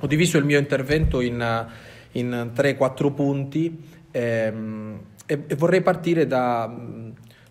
[0.00, 1.66] Ho diviso il mio intervento in,
[2.12, 6.74] in 3-4 punti ehm, e, e, vorrei partire da,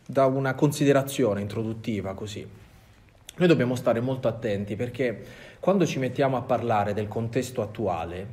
[0.05, 2.47] da una considerazione introduttiva così.
[3.37, 5.23] Noi dobbiamo stare molto attenti perché
[5.59, 8.27] quando ci mettiamo a parlare del contesto attuale,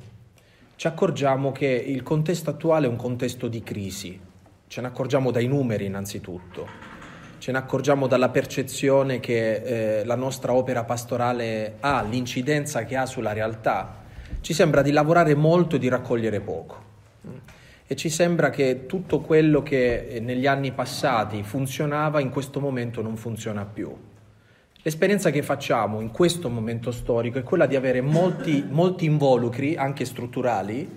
[0.77, 4.19] ci accorgiamo che il contesto attuale è un contesto di crisi,
[4.67, 6.67] ce ne accorgiamo dai numeri innanzitutto,
[7.39, 13.07] ce ne accorgiamo dalla percezione che eh, la nostra opera pastorale ha, l'incidenza che ha
[13.07, 14.05] sulla realtà.
[14.41, 16.85] Ci sembra di lavorare molto e di raccogliere poco.
[17.87, 23.01] E ci sembra che tutto quello che eh, negli anni passati funzionava in questo momento
[23.01, 23.95] non funziona più.
[24.83, 30.05] L'esperienza che facciamo in questo momento storico è quella di avere molti, molti involucri, anche
[30.05, 30.89] strutturali,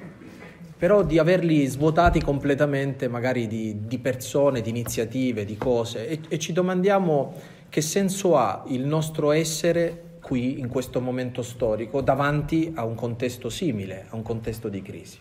[0.78, 6.40] però di averli svuotati completamente magari di, di persone, di iniziative, di cose e, e
[6.40, 7.34] ci domandiamo
[7.68, 13.50] che senso ha il nostro essere qui in questo momento storico davanti a un contesto
[13.50, 15.18] simile, a un contesto di crisi.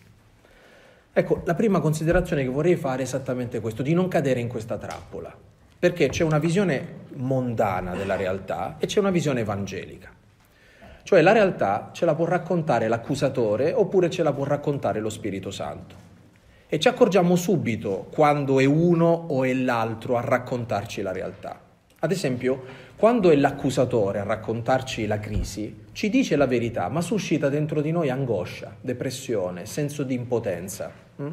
[1.11, 4.77] Ecco, la prima considerazione che vorrei fare è esattamente questo, di non cadere in questa
[4.77, 5.35] trappola,
[5.79, 10.11] perché c'è una visione mondana della realtà e c'è una visione evangelica.
[11.05, 15.51] Cioè la realtà ce la può raccontare l'accusatore oppure ce la può raccontare lo Spirito
[15.51, 15.95] Santo.
[16.69, 21.59] E ci accorgiamo subito quando è uno o è l'altro a raccontarci la realtà.
[22.01, 27.49] Ad esempio, quando è l'accusatore a raccontarci la crisi, ci dice la verità, ma suscita
[27.49, 31.29] dentro di noi angoscia, depressione, senso di impotenza, hm?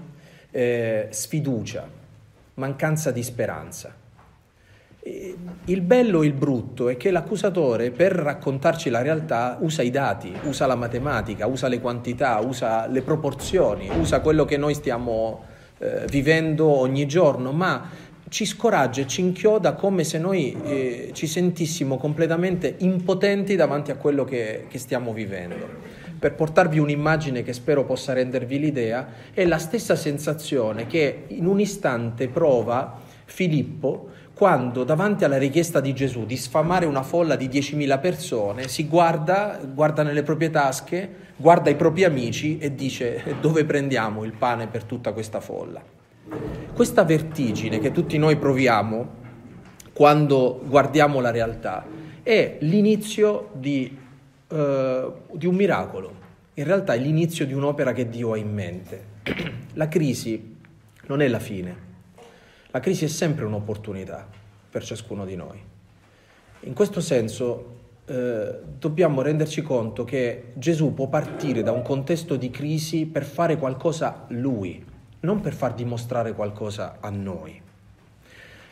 [0.51, 1.89] eh, sfiducia,
[2.53, 3.95] mancanza di speranza.
[5.65, 10.31] Il bello e il brutto è che l'accusatore per raccontarci la realtà usa i dati,
[10.43, 15.43] usa la matematica, usa le quantità, usa le proporzioni, usa quello che noi stiamo
[15.79, 17.89] eh, vivendo ogni giorno, ma
[18.29, 23.95] ci scoraggia e ci inchioda come se noi eh, ci sentissimo completamente impotenti davanti a
[23.95, 25.93] quello che, che stiamo vivendo.
[26.17, 31.59] Per portarvi un'immagine che spero possa rendervi l'idea, è la stessa sensazione che in un
[31.59, 37.99] istante prova Filippo quando davanti alla richiesta di Gesù di sfamare una folla di 10.000
[38.01, 44.23] persone si guarda, guarda nelle proprie tasche, guarda i propri amici e dice dove prendiamo
[44.25, 45.94] il pane per tutta questa folla.
[46.73, 49.23] Questa vertigine che tutti noi proviamo
[49.93, 51.85] quando guardiamo la realtà
[52.23, 53.97] è l'inizio di,
[54.47, 54.55] uh,
[55.31, 56.13] di un miracolo,
[56.55, 59.13] in realtà è l'inizio di un'opera che Dio ha in mente.
[59.73, 60.57] La crisi
[61.07, 61.75] non è la fine,
[62.71, 64.27] la crisi è sempre un'opportunità
[64.69, 65.61] per ciascuno di noi.
[66.61, 67.73] In questo senso
[68.05, 73.57] eh, dobbiamo renderci conto che Gesù può partire da un contesto di crisi per fare
[73.57, 74.93] qualcosa lui,
[75.25, 77.61] non per far dimostrare qualcosa a noi.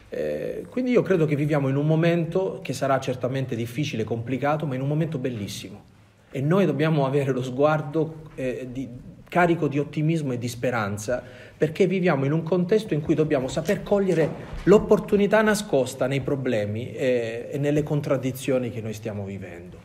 [0.09, 4.75] Eh, quindi io credo che viviamo in un momento che sarà certamente difficile, complicato, ma
[4.75, 5.91] in un momento bellissimo.
[6.29, 8.87] E noi dobbiamo avere lo sguardo eh, di,
[9.27, 11.23] carico di ottimismo e di speranza,
[11.57, 14.29] perché viviamo in un contesto in cui dobbiamo saper cogliere
[14.65, 19.77] l'opportunità nascosta nei problemi e, e nelle contraddizioni che noi stiamo vivendo.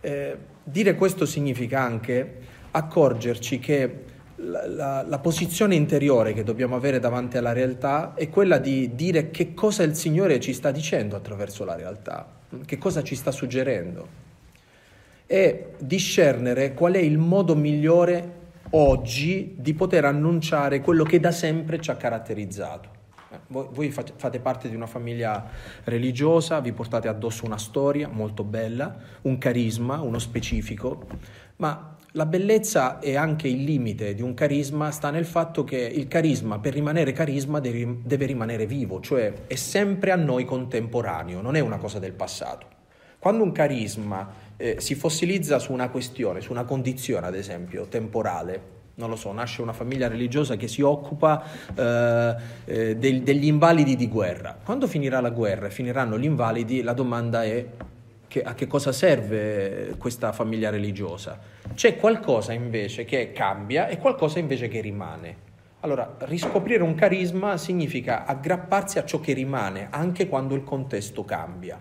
[0.00, 2.36] Eh, dire questo significa anche
[2.70, 4.04] accorgerci che
[4.42, 9.30] la, la, la, posizione interiore che dobbiamo avere davanti alla realtà è quella di dire
[9.30, 12.28] che cosa il Signore ci sta dicendo attraverso la realtà,
[12.64, 14.20] che cosa ci sta suggerendo
[15.26, 21.80] e discernere qual è il modo migliore oggi di poter annunciare quello che da sempre
[21.80, 22.90] ci ha caratterizzato.
[23.30, 25.48] Eh, voi, voi fate parte di una famiglia
[25.84, 31.06] religiosa, vi portate addosso una storia molto bella, un carisma, uno specifico,
[31.56, 36.08] ma la bellezza e anche il limite di un carisma sta nel fatto che il
[36.08, 41.60] carisma, per rimanere carisma, deve, rimanere vivo, cioè è sempre a noi contemporaneo, non è
[41.60, 42.66] una cosa del passato.
[43.18, 48.80] Quando un carisma eh, si fossilizza su una questione, su una condizione ad esempio temporale,
[48.94, 51.42] non lo so, nasce una famiglia religiosa che si occupa
[51.74, 52.36] eh,
[52.66, 54.58] eh, del, degli invalidi di guerra.
[54.62, 57.66] Quando finirà la guerra e finiranno gli invalidi, la domanda è
[58.32, 61.38] che, a che cosa serve questa famiglia religiosa?
[61.74, 65.50] C'è qualcosa invece che cambia e qualcosa invece che rimane.
[65.80, 71.78] Allora, riscoprire un carisma significa aggrapparsi a ciò che rimane, anche quando il contesto cambia.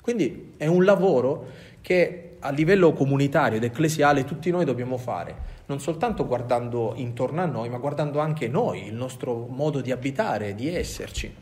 [0.00, 1.46] Quindi è un lavoro
[1.80, 5.34] che a livello comunitario ed ecclesiale tutti noi dobbiamo fare,
[5.66, 10.54] non soltanto guardando intorno a noi, ma guardando anche noi, il nostro modo di abitare,
[10.54, 11.34] di esserci.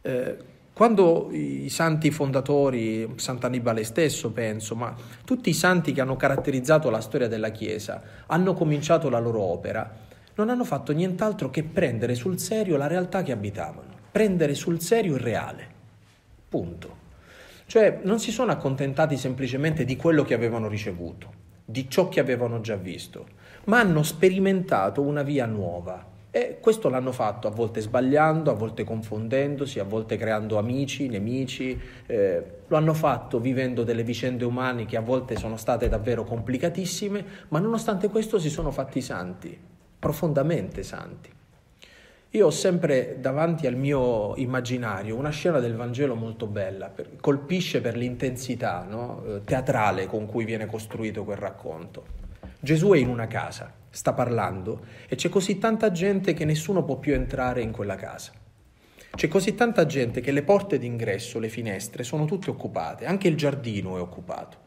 [0.00, 0.36] Eh,
[0.78, 4.94] quando i santi fondatori, Sant'Annibale stesso penso, ma
[5.24, 9.92] tutti i santi che hanno caratterizzato la storia della Chiesa, hanno cominciato la loro opera,
[10.36, 15.16] non hanno fatto nient'altro che prendere sul serio la realtà che abitavano, prendere sul serio
[15.16, 15.66] il reale.
[16.48, 16.96] Punto.
[17.66, 21.32] Cioè non si sono accontentati semplicemente di quello che avevano ricevuto,
[21.64, 23.26] di ciò che avevano già visto,
[23.64, 26.06] ma hanno sperimentato una via nuova.
[26.30, 31.78] E questo l'hanno fatto a volte sbagliando, a volte confondendosi, a volte creando amici, nemici,
[32.04, 37.24] eh, lo hanno fatto vivendo delle vicende umane che a volte sono state davvero complicatissime,
[37.48, 39.58] ma nonostante questo si sono fatti santi,
[39.98, 41.36] profondamente santi.
[42.32, 47.80] Io ho sempre davanti al mio immaginario una scena del Vangelo molto bella, per, colpisce
[47.80, 49.22] per l'intensità no?
[49.26, 52.27] Eh, teatrale con cui viene costruito quel racconto.
[52.60, 56.96] Gesù è in una casa, sta parlando e c'è così tanta gente che nessuno può
[56.96, 58.32] più entrare in quella casa.
[59.10, 63.36] C'è così tanta gente che le porte d'ingresso, le finestre sono tutte occupate, anche il
[63.36, 64.58] giardino è occupato.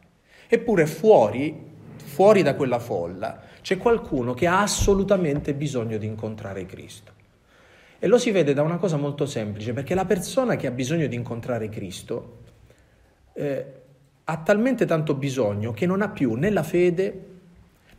[0.48, 7.12] Eppure fuori, fuori da quella folla, c'è qualcuno che ha assolutamente bisogno di incontrare Cristo.
[7.98, 11.06] E lo si vede da una cosa molto semplice, perché la persona che ha bisogno
[11.06, 12.38] di incontrare Cristo
[13.34, 13.66] eh,
[14.24, 17.31] ha talmente tanto bisogno che non ha più né la fede,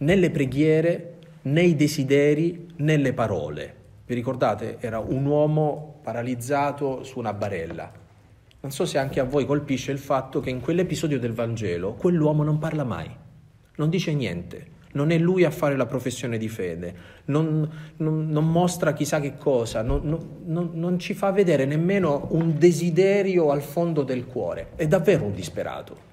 [0.03, 3.75] né le preghiere, né i desideri, né le parole.
[4.05, 4.77] Vi ricordate?
[4.79, 7.89] Era un uomo paralizzato su una barella.
[8.59, 12.43] Non so se anche a voi colpisce il fatto che in quell'episodio del Vangelo quell'uomo
[12.43, 13.09] non parla mai,
[13.75, 16.95] non dice niente, non è lui a fare la professione di fede,
[17.25, 20.01] non, non, non mostra chissà che cosa, non,
[20.45, 26.11] non, ci fa vedere nemmeno un desiderio al fondo del cuore, è davvero un disperato.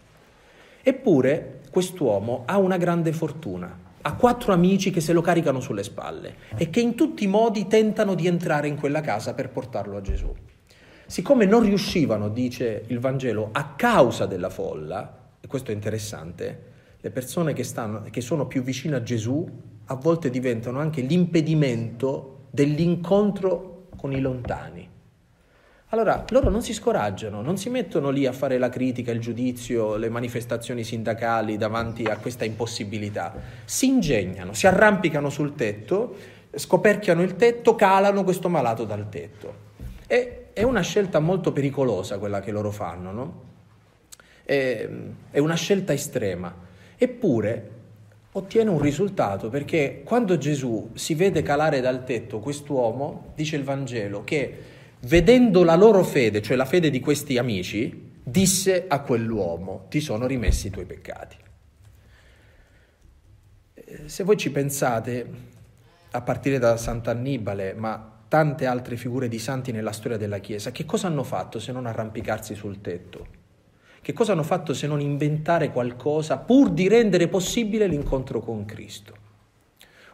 [0.83, 6.35] Eppure quest'uomo ha una grande fortuna, ha quattro amici che se lo caricano sulle spalle
[6.57, 10.01] e che in tutti i modi tentano di entrare in quella casa per portarlo a
[10.01, 10.35] Gesù.
[11.07, 16.69] Siccome non riuscivano, dice il Vangelo, a causa della folla, e questo è interessante,
[17.01, 19.49] le persone che, stanno, che sono più vicine a Gesù
[19.87, 24.89] a volte diventano anche l'impedimento dell'incontro con i lontani.
[25.93, 29.97] Allora, loro non si scoraggiano, non si mettono lì a fare la critica, il giudizio,
[29.97, 33.35] le manifestazioni sindacali davanti a questa impossibilità.
[33.65, 36.15] Si ingegnano, si arrampicano sul tetto,
[36.55, 39.69] scoperchiano il tetto, calano questo malato dal tetto.
[40.07, 43.49] E, è una scelta molto pericolosa quella che loro fanno, no?
[44.51, 44.89] è,
[45.31, 46.53] è una scelta estrema.
[46.97, 47.79] Eppure
[48.33, 54.25] ottiene un risultato perché quando Gesù si vede calare dal tetto quest'uomo, dice il Vangelo,
[54.25, 60.01] che vedendo la loro fede, cioè la fede di questi amici, disse a quell'uomo, ti
[60.01, 61.37] sono rimessi i tuoi peccati.
[63.75, 65.49] Eh, se voi ci pensate,
[66.11, 70.85] a partire da Sant'Annibale, ma tante altre figure di santi nella storia della Chiesa, che
[70.85, 73.39] cosa hanno fatto se non arrampicarsi sul tetto?
[74.03, 79.20] Che cosa hanno fatto se non inventare qualcosa pur di rendere possibile l'incontro con Cristo?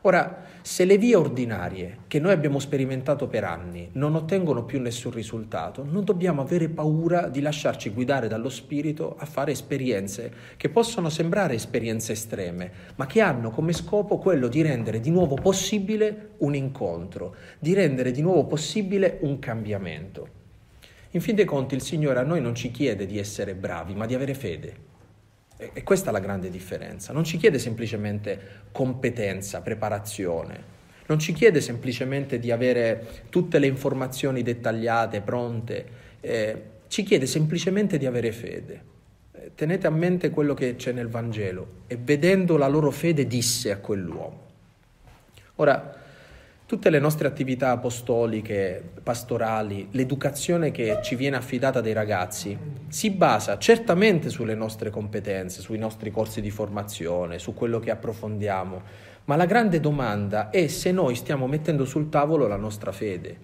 [0.06, 5.11] Ora, se le vie ordinarie che noi abbiamo sperimentato per anni non ottengono più nessun
[5.11, 11.08] risultato, non dobbiamo avere paura di lasciarci guidare dallo Spirito a fare esperienze che possono
[11.08, 16.55] sembrare esperienze estreme, ma che hanno come scopo quello di rendere di nuovo possibile un
[16.55, 20.29] incontro, di rendere di nuovo possibile un cambiamento.
[21.11, 24.06] In fin dei conti il Signore a noi non ci chiede di essere bravi, ma
[24.06, 24.86] di avere fede.
[25.58, 27.12] E questa è la grande differenza.
[27.12, 28.38] Non ci chiede semplicemente
[28.73, 30.75] competenza, preparazione.
[31.06, 35.87] Non ci chiede semplicemente di avere tutte le informazioni dettagliate, pronte.
[36.20, 38.82] Eh, ci chiede semplicemente di avere fede.
[39.32, 41.85] Eh, tenete a mente quello che c'è nel Vangelo.
[41.87, 44.44] E vedendo la loro fede disse a quell'uomo.
[45.57, 45.96] Ora,
[46.66, 52.58] Tutte le nostre attività apostoliche, pastorali, l'educazione che ci viene affidata dai ragazzi
[52.88, 58.82] si basa certamente sulle nostre competenze, sui nostri corsi di formazione, su quello che approfondiamo,
[59.26, 63.38] ma la grande domanda è se noi stiamo mettendo sul tavolo la nostra fede.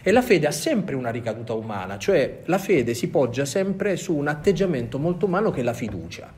[0.00, 4.16] E la fede ha sempre una ricaduta umana, cioè la fede si poggia sempre su
[4.16, 6.32] un atteggiamento molto umano che è la fiducia.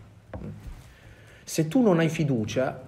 [1.44, 2.87] Se tu non hai fiducia,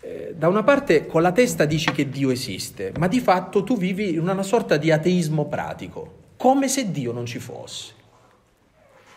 [0.00, 3.76] eh, da una parte con la testa dici che Dio esiste, ma di fatto tu
[3.76, 7.92] vivi in una sorta di ateismo pratico, come se Dio non ci fosse.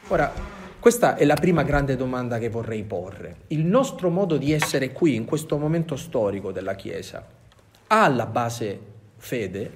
[0.10, 0.32] Ora,
[0.78, 3.44] questa è la prima grande domanda che vorrei porre.
[3.48, 7.26] Il nostro modo di essere qui, in questo momento storico della Chiesa,
[7.88, 8.80] ha alla base
[9.16, 9.72] fede?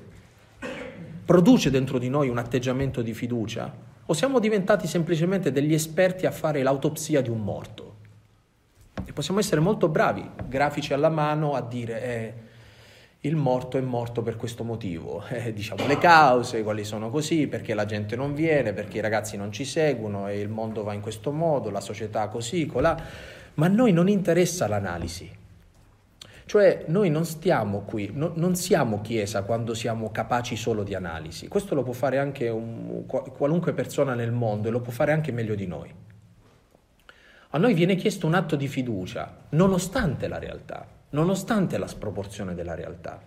[1.23, 3.73] Produce dentro di noi un atteggiamento di fiducia?
[4.05, 7.95] O siamo diventati semplicemente degli esperti a fare l'autopsia di un morto?
[9.05, 12.33] E possiamo essere molto bravi, grafici alla mano, a dire eh,
[13.21, 15.23] il morto è morto per questo motivo.
[15.29, 19.37] Eh, diciamo le cause, quali sono così, perché la gente non viene, perché i ragazzi
[19.37, 22.97] non ci seguono e il mondo va in questo modo, la società così, colà.
[23.55, 25.29] Ma a noi non interessa l'analisi.
[26.45, 31.49] Cioè noi non stiamo qui, no, non siamo Chiesa quando siamo capaci solo di analisi.
[31.49, 35.33] Questo lo può fare anche un, qualunque persona nel mondo e lo può fare anche
[35.33, 35.93] meglio di noi.
[37.51, 42.75] A noi viene chiesto un atto di fiducia, nonostante la realtà, nonostante la sproporzione della
[42.75, 43.21] realtà.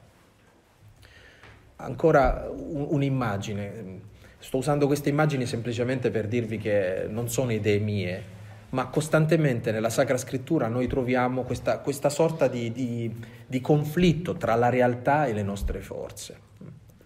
[1.77, 4.00] Ancora un'immagine,
[4.39, 8.39] sto usando queste immagini semplicemente per dirvi che non sono idee mie,
[8.71, 13.11] ma costantemente nella Sacra Scrittura noi troviamo questa, questa sorta di, di,
[13.47, 16.49] di, conflitto tra la realtà e le nostre forze.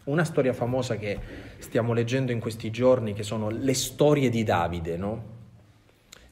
[0.04, 1.18] Una storia famosa che
[1.58, 5.34] stiamo leggendo in questi giorni, che sono le storie di Davide, no?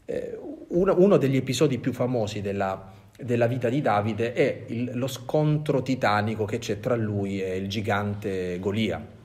[0.05, 0.39] eh,
[0.73, 5.83] uno, uno, degli episodi più famosi della, della vita di Davide è il, lo scontro
[5.83, 9.21] titanico che c'è tra lui e il gigante Golia.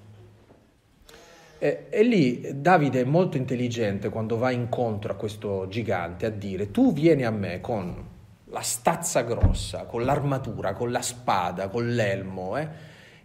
[1.59, 6.69] E, e, lì Davide è molto intelligente quando va incontro a questo gigante a dire
[6.69, 8.05] tu vieni a me con
[8.49, 12.67] la stazza grossa, con l'armatura, con la spada, con l'elmo, eh?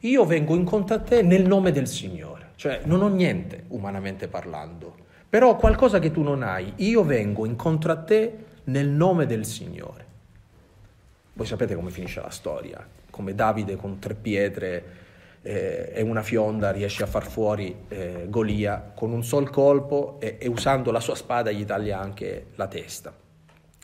[0.01, 4.97] io vengo incontro a te nel nome del Signore, cioè non ho niente umanamente parlando,
[5.33, 10.05] però qualcosa che tu non hai, io vengo incontro a te nel nome del Signore.
[11.33, 14.85] Voi sapete come finisce la storia, come Davide con tre pietre
[15.41, 20.37] eh, e una fionda riesce a far fuori eh, Golia con un sol colpo e,
[20.39, 23.22] e usando la sua spada gli taglia anche la testa.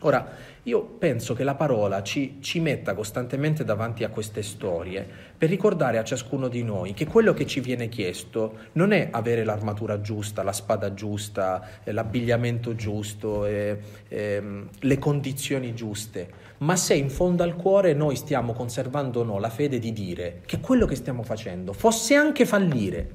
[0.03, 0.29] Ora,
[0.63, 5.05] io penso che la parola ci, ci, metta costantemente davanti a queste storie
[5.37, 9.43] per ricordare a ciascuno di noi che quello che ci viene chiesto non è avere
[9.43, 14.43] l'armatura giusta, la spada giusta, eh, l'abbigliamento giusto, eh, eh,
[14.79, 19.81] le condizioni giuste, ma se in fondo al cuore noi stiamo conservando no, la fede
[19.81, 23.11] di dire che quello che stiamo facendo fosse anche fallire,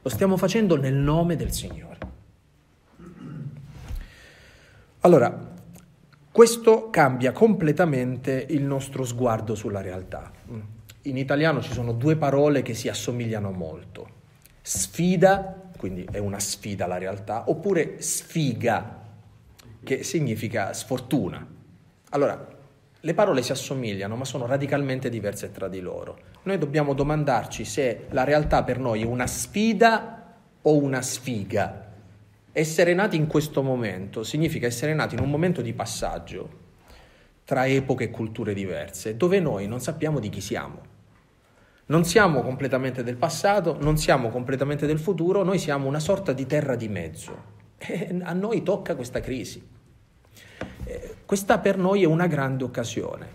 [0.00, 1.98] lo stiamo facendo nel nome del Signore.
[5.00, 5.56] Allora,
[6.38, 10.30] questo cambia completamente il nostro sguardo sulla realtà.
[11.02, 14.08] In italiano ci sono due parole che si assomigliano molto.
[14.62, 19.00] Sfida, quindi è una sfida la realtà, oppure sfiga,
[19.82, 21.44] che significa sfortuna.
[22.10, 22.46] Allora,
[23.00, 26.20] le parole si assomigliano, ma sono radicalmente diverse tra di loro.
[26.44, 31.87] Noi dobbiamo domandarci se la realtà per noi è una sfida o una sfiga.
[32.58, 36.48] Essere nati in questo momento significa essere nati in un momento di passaggio
[37.44, 40.80] tra epoche e culture diverse, dove noi non sappiamo di chi siamo.
[41.86, 46.46] Non siamo completamente del passato, non siamo completamente del futuro, noi siamo una sorta di
[46.46, 47.42] terra di mezzo.
[47.78, 49.64] E a noi tocca questa crisi.
[50.82, 53.28] Eh, questa per noi è una grande occasione.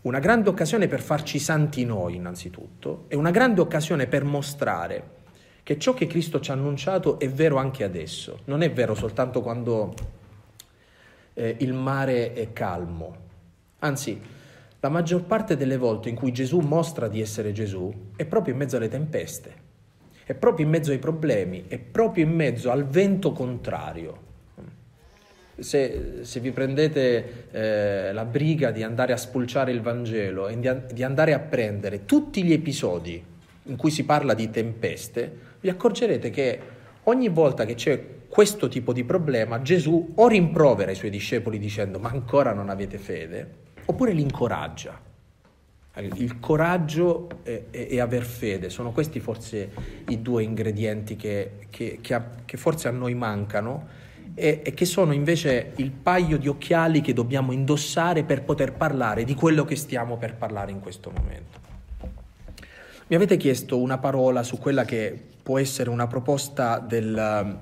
[0.00, 5.20] Una grande occasione per farci santi noi innanzitutto e una grande occasione per mostrare
[5.62, 9.42] che ciò che Cristo ci ha annunciato è vero anche adesso, non è vero soltanto
[9.42, 9.94] quando
[11.34, 13.16] eh, il mare è calmo,
[13.78, 14.20] anzi
[14.80, 18.58] la maggior parte delle volte in cui Gesù mostra di essere Gesù è proprio in
[18.58, 19.54] mezzo alle tempeste,
[20.24, 24.30] è proprio in mezzo ai problemi, è proprio in mezzo al vento contrario.
[25.56, 30.68] Se, se vi prendete eh, la briga di andare a spulciare il Vangelo e di,
[30.92, 33.22] di andare a prendere tutti gli episodi
[33.66, 36.60] in cui si parla di tempeste, vi accorgerete che
[37.04, 41.98] ogni volta che c'è questo tipo di problema, Gesù o rimprovera i suoi discepoli dicendo
[41.98, 43.50] ma ancora non avete fede,
[43.86, 45.10] oppure li incoraggia.
[45.94, 49.70] Il coraggio e, e, e aver fede sono questi forse
[50.08, 53.88] i due ingredienti che, che, che, a, che forse a noi mancano
[54.34, 59.24] e, e che sono invece il paio di occhiali che dobbiamo indossare per poter parlare
[59.24, 61.60] di quello che stiamo per parlare in questo momento.
[63.08, 67.58] Mi avete chiesto una parola su quella che può essere una proposta del,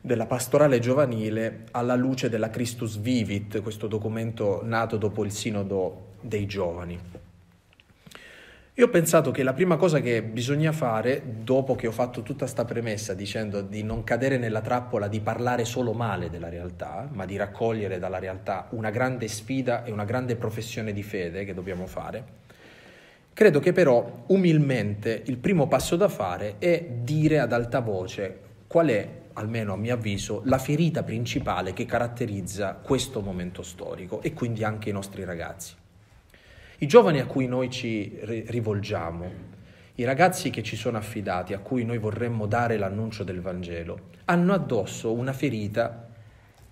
[0.00, 6.46] della pastorale giovanile alla luce della Christus Vivit, questo documento nato dopo il sinodo dei
[6.46, 7.22] giovani.
[8.76, 12.40] Io ho pensato che la prima cosa che bisogna fare, dopo che ho fatto tutta
[12.40, 17.24] questa premessa dicendo di non cadere nella trappola di parlare solo male della realtà, ma
[17.24, 21.86] di raccogliere dalla realtà una grande sfida e una grande professione di fede che dobbiamo
[21.86, 22.42] fare,
[23.34, 28.38] Credo che però umilmente il primo passo da fare è dire ad alta voce
[28.68, 34.32] qual è, almeno a mio avviso, la ferita principale che caratterizza questo momento storico e
[34.34, 35.74] quindi anche i nostri ragazzi.
[36.78, 39.32] I giovani a cui noi ci rivolgiamo,
[39.96, 44.52] i ragazzi che ci sono affidati, a cui noi vorremmo dare l'annuncio del Vangelo, hanno
[44.52, 46.06] addosso una ferita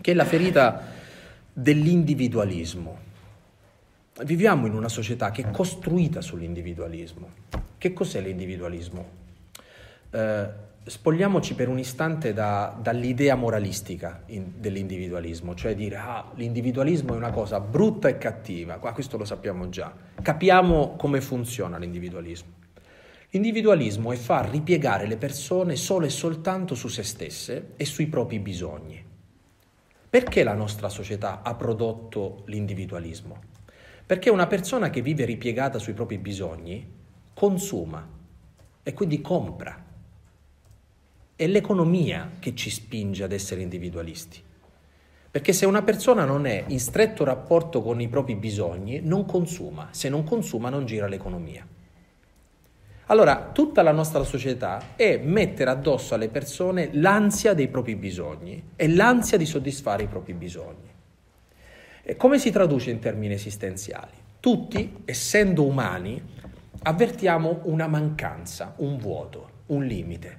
[0.00, 0.80] che è la ferita
[1.52, 3.10] dell'individualismo
[4.24, 7.28] Viviamo in una società che è costruita sull'individualismo.
[7.76, 9.20] Che cos'è l'individualismo?
[10.10, 10.48] Eh,
[10.84, 17.30] spogliamoci per un istante da, dall'idea moralistica in, dell'individualismo, cioè dire ah, l'individualismo è una
[17.30, 22.60] cosa brutta e cattiva, qua questo lo sappiamo già, capiamo come funziona l'individualismo.
[23.30, 28.38] L'individualismo è far ripiegare le persone solo e soltanto su se stesse e sui propri
[28.38, 29.02] bisogni.
[30.10, 33.51] Perché la nostra società ha prodotto l'individualismo?
[34.04, 36.86] Perché una persona che vive ripiegata sui propri bisogni
[37.32, 38.06] consuma
[38.82, 39.90] e quindi compra.
[41.34, 44.42] È l'economia che ci spinge ad essere individualisti.
[45.30, 49.88] Perché se una persona non è in stretto rapporto con i propri bisogni, non consuma.
[49.90, 51.66] Se non consuma non gira l'economia.
[53.06, 58.88] Allora, tutta la nostra società è mettere addosso alle persone l'ansia dei propri bisogni e
[58.88, 60.91] l'ansia di soddisfare i propri bisogni.
[62.04, 64.10] E come si traduce in termini esistenziali?
[64.40, 66.20] Tutti, essendo umani,
[66.82, 70.38] avvertiamo una mancanza, un vuoto, un limite.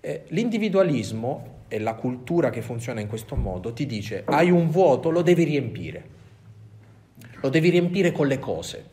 [0.00, 5.10] Eh, l'individualismo e la cultura che funziona in questo modo ti dice hai un vuoto,
[5.10, 6.18] lo devi riempire.
[7.42, 8.84] Lo devi riempire con le cose,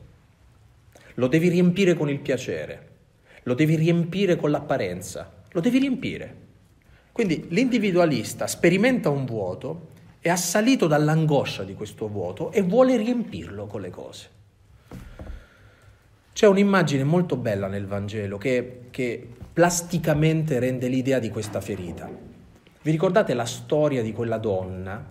[1.16, 2.88] lo devi riempire con il piacere,
[3.44, 6.36] lo devi riempire con l'apparenza, lo devi riempire.
[7.12, 9.96] Quindi l'individualista sperimenta un vuoto,
[10.28, 14.30] è assalito dall'angoscia di questo vuoto e vuole riempirlo con le cose.
[16.34, 22.10] C'è un'immagine molto bella nel Vangelo che, che plasticamente rende l'idea di questa ferita.
[22.82, 25.04] Vi ricordate la storia di quella donna,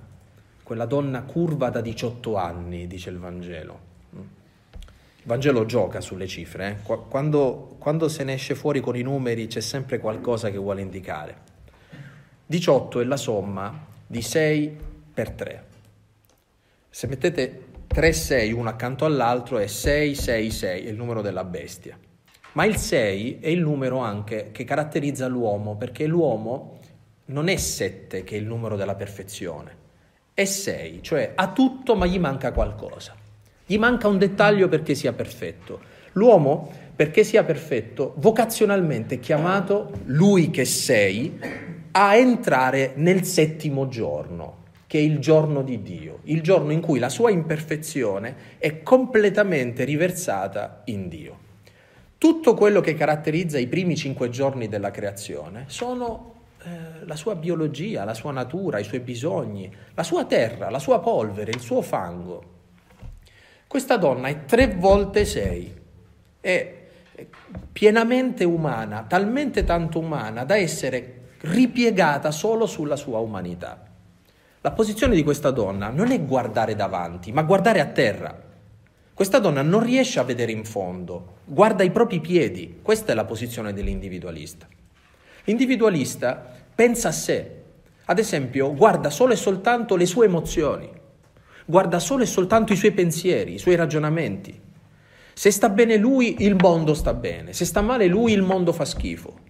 [0.63, 3.81] quella donna curva da 18 anni, dice il Vangelo?
[4.13, 6.95] Il Vangelo gioca sulle cifre, eh?
[7.09, 11.37] quando, quando se ne esce fuori con i numeri c'è sempre qualcosa che vuole indicare.
[12.45, 15.65] 18 è la somma di 6 per 3.
[16.91, 21.45] Se mettete 3 6 uno accanto all'altro è 6 6 6, è il numero della
[21.45, 21.99] bestia.
[22.53, 26.81] Ma il 6 è il numero anche che caratterizza l'uomo, perché l'uomo
[27.27, 29.75] non è 7 che è il numero della perfezione,
[30.35, 33.15] è 6, cioè ha tutto ma gli manca qualcosa.
[33.65, 35.81] Gli manca un dettaglio perché sia perfetto.
[36.13, 41.41] L'uomo, perché sia perfetto, vocazionalmente è chiamato, lui che sei,
[41.93, 46.99] a entrare nel settimo giorno, che è il giorno di Dio, il giorno in cui
[46.99, 51.39] la sua imperfezione è completamente riversata in Dio.
[52.19, 58.05] Tutto quello che caratterizza i primi cinque giorni della creazione sono eh, la sua biologia,
[58.05, 62.55] la sua natura, i suoi bisogni, la sua terra, la sua polvere, il suo fango.
[63.67, 65.75] Questa donna è tre volte sei,
[66.41, 66.75] è
[67.73, 73.86] pienamente umana, talmente tanto umana da essere ripiegata solo sulla sua umanità.
[74.67, 78.37] La posizione di questa donna non è guardare davanti, ma guardare a terra.
[79.15, 82.81] Questa donna non riesce a vedere in fondo, guarda i propri piedi.
[82.83, 84.67] Questa è la posizione dell'individualista.
[85.45, 87.63] L'individualista pensa a sé,
[88.07, 90.91] ad esempio guarda solo e soltanto le sue emozioni
[91.65, 94.61] guarda solo e soltanto i suoi pensieri, i suoi ragionamenti.
[95.33, 98.85] Se sta bene lui, il mondo sta bene, se sta male lui, il mondo fa
[98.85, 99.46] schifo.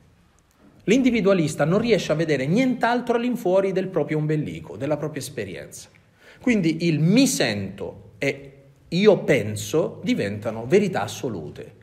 [0.88, 5.88] L'individualista non riesce a vedere nient'altro all'infuori del proprio ombelico, della propria esperienza.
[6.40, 8.53] Quindi il mi sento e
[8.88, 11.75] io penso diventano verità assolute.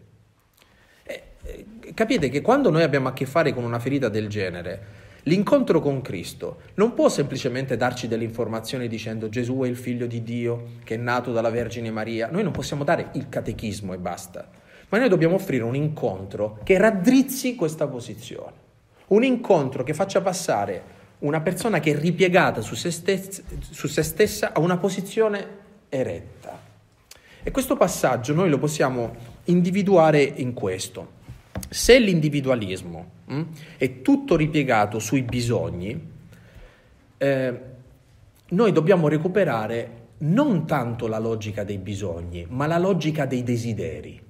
[1.04, 5.02] E, eh, capite che quando noi abbiamo a che fare con una ferita del genere,
[5.28, 10.22] L'incontro con Cristo non può semplicemente darci delle informazioni dicendo Gesù è il figlio di
[10.22, 12.30] Dio che è nato dalla Vergine Maria.
[12.30, 14.50] Noi non possiamo dare il catechismo e basta,
[14.90, 18.52] ma noi dobbiamo offrire un incontro che raddrizzi questa posizione,
[19.08, 24.04] un incontro che faccia passare una persona che è ripiegata su se, stessa, su se
[24.04, 25.48] stessa a una posizione
[25.90, 26.60] eretta.
[27.42, 31.22] E questo passaggio noi lo possiamo individuare in questo.
[31.70, 33.42] Se l'individualismo mh, mm,
[33.78, 36.12] è tutto ripiegato sui bisogni,
[37.18, 37.60] eh,
[38.50, 44.22] noi dobbiamo recuperare non tanto la logica dei bisogni, ma la logica dei desideri.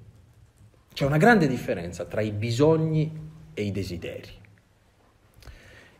[0.93, 3.11] C'è una grande differenza tra i bisogni
[3.53, 4.41] e i desideri.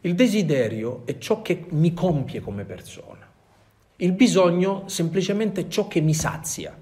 [0.06, 3.30] Il desiderio è ciò che mi compie come persona.
[3.98, 6.78] Il bisogno semplicemente è ciò che mi sazia.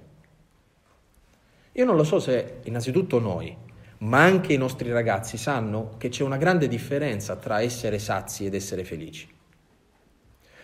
[1.73, 3.55] Io non lo so se innanzitutto noi
[4.01, 8.55] ma anche i nostri ragazzi sanno che c'è una grande differenza tra essere sazi ed
[8.55, 9.27] essere felici.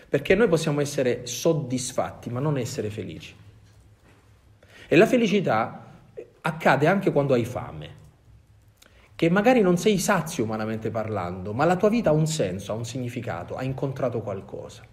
[0.09, 3.35] Perché noi possiamo essere soddisfatti, ma non essere felici.
[4.87, 5.85] E la felicità
[6.41, 8.05] accade anche quando hai fame,
[9.17, 12.75] che magari non sei sazio umanamente parlando, ma la tua vita ha un senso, ha
[12.75, 14.83] un significato, ha incontrato qualcosa.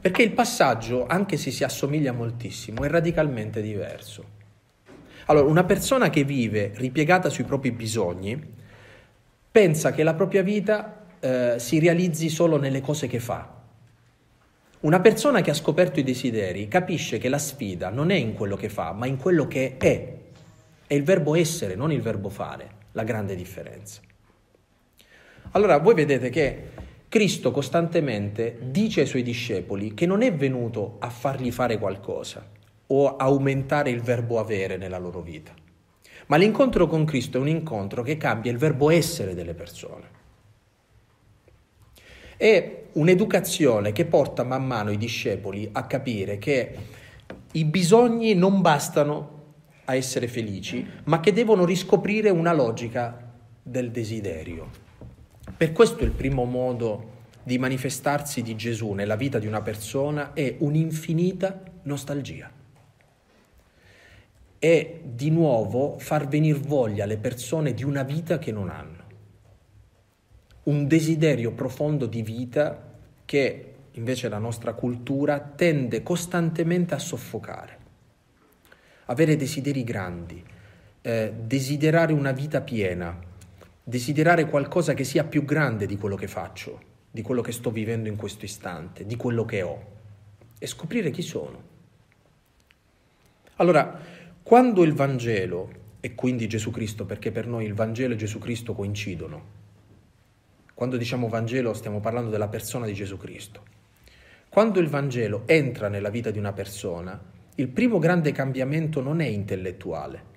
[0.00, 4.24] Perché il passaggio, anche se si assomiglia moltissimo, è radicalmente diverso.
[5.26, 8.54] Allora, una persona che vive ripiegata sui propri bisogni
[9.50, 13.52] pensa che la propria vita eh, si realizzi solo nelle cose che fa.
[14.80, 18.56] Una persona che ha scoperto i desideri capisce che la sfida non è in quello
[18.56, 20.24] che fa, ma in quello che è.
[20.86, 24.00] È il verbo essere, non il verbo fare, la grande differenza.
[25.52, 26.62] Allora, voi vedete che
[27.08, 32.46] Cristo costantemente dice ai suoi discepoli che non è venuto a fargli fare qualcosa
[32.88, 35.54] o aumentare il verbo avere nella loro vita,
[36.26, 40.14] ma l'incontro con Cristo è un incontro che cambia il verbo essere delle persone.
[42.36, 46.76] È un'educazione che porta man mano i discepoli a capire che
[47.52, 49.35] i bisogni non bastano
[49.86, 54.84] a essere felici, ma che devono riscoprire una logica del desiderio.
[55.56, 60.56] Per questo il primo modo di manifestarsi di Gesù nella vita di una persona è
[60.58, 62.50] un'infinita nostalgia.
[64.58, 69.04] È di nuovo far venire voglia alle persone di una vita che non hanno.
[70.64, 72.94] Un desiderio profondo di vita
[73.24, 77.75] che invece la nostra cultura tende costantemente a soffocare.
[79.06, 80.42] Avere desideri grandi,
[81.02, 83.18] eh, desiderare una vita piena,
[83.82, 88.08] desiderare qualcosa che sia più grande di quello che faccio, di quello che sto vivendo
[88.08, 89.94] in questo istante, di quello che ho
[90.58, 91.74] e scoprire chi sono.
[93.56, 93.98] Allora,
[94.42, 98.74] quando il Vangelo e quindi Gesù Cristo, perché per noi il Vangelo e Gesù Cristo
[98.74, 99.64] coincidono,
[100.74, 103.62] quando diciamo Vangelo stiamo parlando della persona di Gesù Cristo.
[104.48, 107.18] Quando il Vangelo entra nella vita di una persona,
[107.56, 110.34] il primo grande cambiamento non è intellettuale,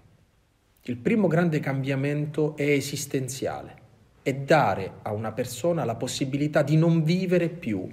[0.83, 3.75] il primo grande cambiamento è esistenziale,
[4.21, 7.87] è dare a una persona la possibilità di non vivere più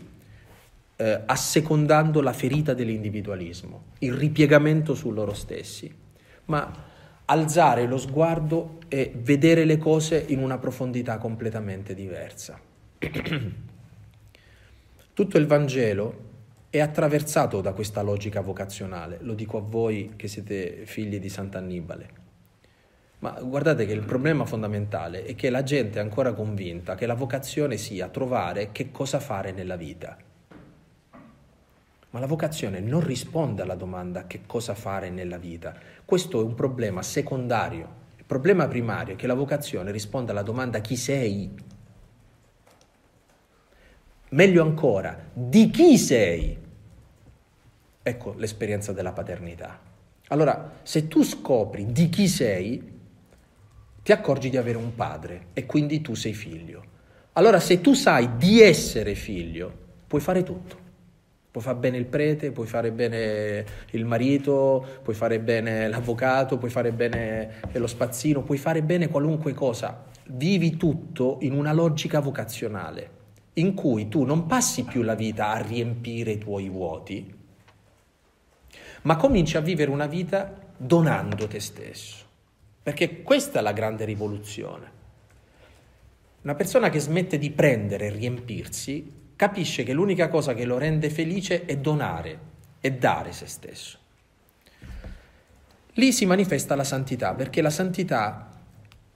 [0.96, 5.92] eh, assecondando la ferita dell'individualismo, il ripiegamento su loro stessi,
[6.46, 6.84] ma
[7.24, 12.60] alzare lo sguardo e vedere le cose in una profondità completamente diversa.
[15.12, 16.25] Tutto il Vangelo
[16.76, 22.24] è attraversato da questa logica vocazionale, lo dico a voi che siete figli di Sant'Annibale.
[23.18, 27.14] Ma guardate che il problema fondamentale è che la gente è ancora convinta che la
[27.14, 30.16] vocazione sia trovare che cosa fare nella vita.
[32.10, 35.74] Ma la vocazione non risponde alla domanda che cosa fare nella vita.
[36.04, 38.04] Questo è un problema secondario.
[38.16, 41.54] Il problema primario è che la vocazione risponde alla domanda chi sei.
[44.28, 46.64] Meglio ancora, di chi sei?
[48.08, 49.80] Ecco l'esperienza della paternità.
[50.28, 52.80] Allora, se tu scopri di chi sei,
[54.00, 56.84] ti accorgi di avere un padre e quindi tu sei figlio.
[57.32, 59.72] Allora, se tu sai di essere figlio,
[60.06, 60.78] puoi fare tutto.
[61.50, 66.70] Puoi fare bene il prete, puoi fare bene il marito, puoi fare bene l'avvocato, puoi
[66.70, 70.04] fare bene lo spazzino, puoi fare bene qualunque cosa.
[70.26, 73.10] Vivi tutto in una logica vocazionale
[73.54, 77.44] in cui tu non passi più la vita a riempire i tuoi vuoti,
[79.02, 82.24] ma cominci a vivere una vita donando te stesso.
[82.83, 84.94] Perché questa è la grande rivoluzione.
[86.42, 91.11] Una persona che smette di prendere e riempirsi capisce che l'unica cosa che lo rende
[91.11, 92.38] felice è donare
[92.81, 93.98] e dare se stesso.
[95.94, 98.50] Lì si manifesta la santità, perché la santità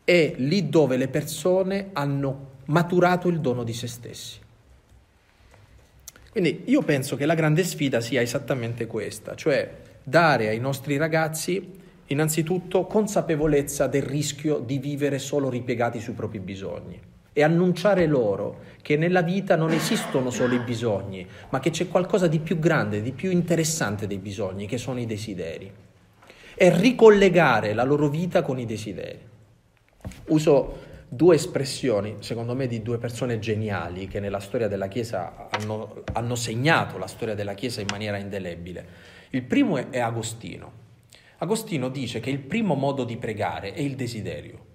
[0.02, 4.40] è lì dove le persone hanno maturato il dono di se stessi.
[6.30, 9.68] Quindi io penso che la grande sfida sia esattamente questa, cioè
[10.02, 17.00] dare ai nostri ragazzi innanzitutto consapevolezza del rischio di vivere solo ripiegati sui propri bisogni
[17.32, 22.26] e annunciare loro che nella vita non esistono solo i bisogni, ma che c'è qualcosa
[22.26, 25.70] di più grande, di più interessante dei bisogni, che sono i desideri.
[26.54, 29.18] E ricollegare la loro vita con i desideri.
[30.26, 36.04] Uso due espressioni, secondo me, di due persone geniali che nella storia della Chiesa hanno,
[36.12, 38.86] hanno segnato la storia della Chiesa in maniera indelebile.
[39.30, 40.78] Il primo è, è Agostino.
[41.38, 44.68] Agostino dice che il primo modo di pregare è il desiderio.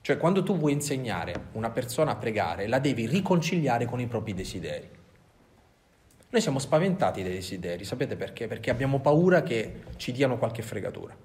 [0.00, 4.34] Cioè quando tu vuoi insegnare una persona a pregare, la devi riconciliare con i propri
[4.34, 4.88] desideri.
[6.30, 8.48] Noi siamo spaventati dai desideri, sapete perché?
[8.48, 11.16] Perché abbiamo paura che ci diano qualche fregatura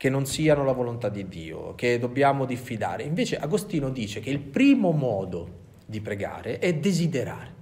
[0.00, 3.02] che non siano la volontà di Dio, che dobbiamo diffidare.
[3.02, 7.54] Invece Agostino dice che il primo modo di pregare è desiderare.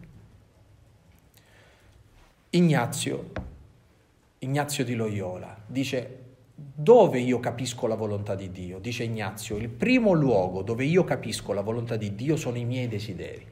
[2.50, 3.30] Ignazio,
[4.38, 8.78] Ignazio di Loyola, dice dove io capisco la volontà di Dio?
[8.78, 12.86] Dice Ignazio, il primo luogo dove io capisco la volontà di Dio sono i miei
[12.86, 13.44] desideri.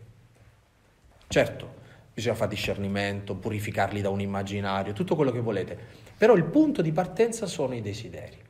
[1.26, 1.74] Certo,
[2.14, 5.76] bisogna fare discernimento, purificarli da un immaginario, tutto quello che volete,
[6.16, 8.44] però il punto di partenza sono i desideri.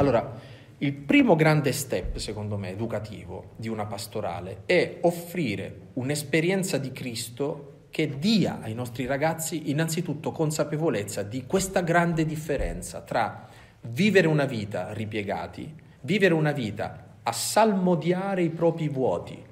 [0.00, 0.40] Allora,
[0.78, 7.88] il primo grande step, secondo me, educativo di una pastorale è offrire un'esperienza di Cristo
[7.90, 13.46] che dia ai nostri ragazzi innanzitutto consapevolezza di questa grande differenza tra
[13.82, 19.44] vivere una vita ripiegati, vivere una vita a salmodiare i propri vuoti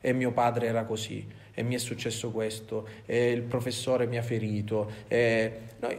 [0.00, 4.22] e mio padre era così, e mi è successo questo, e il professore mi ha
[4.22, 4.90] ferito.
[5.06, 5.60] E...
[5.80, 5.98] Noi,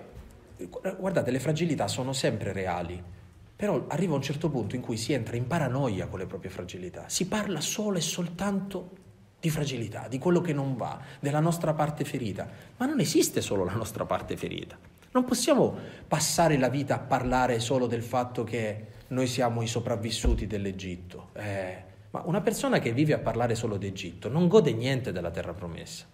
[0.98, 3.02] guardate, le fragilità sono sempre reali,
[3.56, 7.06] però arriva un certo punto in cui si entra in paranoia con le proprie fragilità,
[7.08, 9.02] si parla solo e soltanto
[9.39, 13.66] di fragilità, di quello che non va, della nostra parte ferita, ma non esiste solo
[13.66, 14.78] la nostra parte ferita.
[15.12, 15.76] Non possiamo
[16.08, 21.30] passare la vita a parlare solo del fatto che noi siamo i sopravvissuti dell'Egitto.
[21.34, 25.54] Eh, ma una persona che vive a parlare solo d'Egitto non gode niente della terra
[25.54, 26.06] promessa.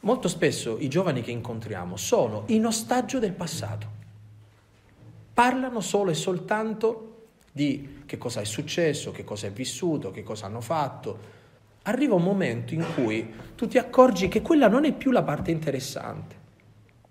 [0.00, 3.96] Molto spesso i giovani che incontriamo sono in ostaggio del passato.
[5.34, 10.46] Parlano solo e soltanto di che cosa è successo, che cosa è vissuto, che cosa
[10.46, 11.36] hanno fatto.
[11.82, 15.50] Arriva un momento in cui tu ti accorgi che quella non è più la parte
[15.50, 16.36] interessante,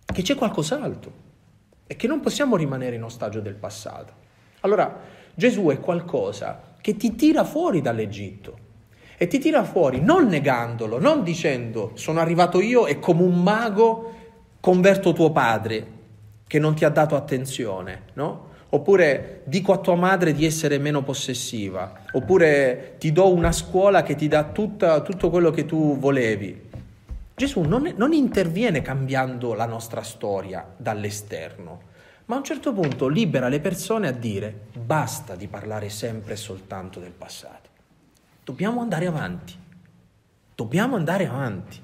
[0.06, 1.26] che c'è qualcos'altro
[1.86, 4.13] e che non possiamo rimanere in ostaggio del passato.
[4.62, 5.02] Allora
[5.36, 8.65] Gesù è qualcosa che ti tira fuori dall'Egitto
[9.17, 14.13] e ti tira fuori non negandolo, non dicendo sono arrivato io e come un mago
[14.60, 15.95] converto tuo padre
[16.45, 18.45] che non ti ha dato attenzione, no?
[18.69, 24.15] Oppure dico a tua madre di essere meno possessiva, oppure ti do una scuola che
[24.15, 26.65] ti dà tutta, tutto quello che tu volevi.
[27.34, 31.82] Gesù non, non interviene cambiando la nostra storia dall'esterno,
[32.25, 36.38] ma a un certo punto libera le persone a dire basta di parlare sempre e
[36.38, 37.77] soltanto del passato.
[38.48, 39.54] Dobbiamo andare avanti.
[40.56, 41.82] Dobbiamo andare avanti.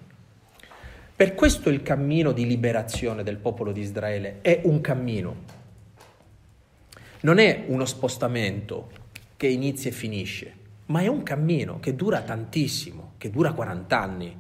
[1.14, 5.36] Per questo il cammino di liberazione del popolo di Israele è un cammino.
[7.20, 8.90] Non è uno spostamento
[9.36, 14.38] che inizia e finisce, ma è un cammino che dura tantissimo, che dura 40 anni,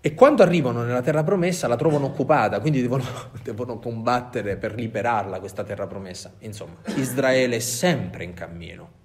[0.00, 3.04] e quando arrivano nella terra promessa la trovano occupata, quindi devono,
[3.44, 6.32] devono, combattere per liberarla questa terra promessa.
[6.38, 8.97] Insomma, Israele è sempre in cammino.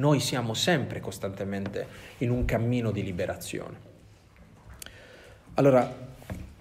[0.00, 1.86] Noi siamo sempre costantemente
[2.18, 3.88] in un cammino di liberazione.
[5.54, 5.94] Allora,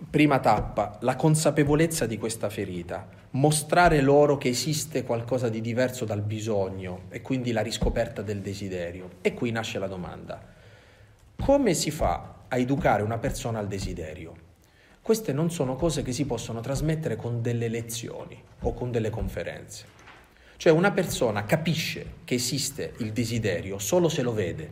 [0.10, 6.22] prima tappa, la consapevolezza di questa ferita, mostrare loro che esiste qualcosa di diverso dal
[6.22, 9.10] bisogno e quindi la riscoperta del desiderio.
[9.22, 10.46] E qui nasce la domanda.
[11.42, 14.36] Come si fa a educare una persona al desiderio.
[15.02, 19.99] Queste non sono cose che si possono trasmettere con delle lezioni o con delle conferenze.
[20.60, 24.72] Cioè una persona capisce che esiste il desiderio solo se lo vede.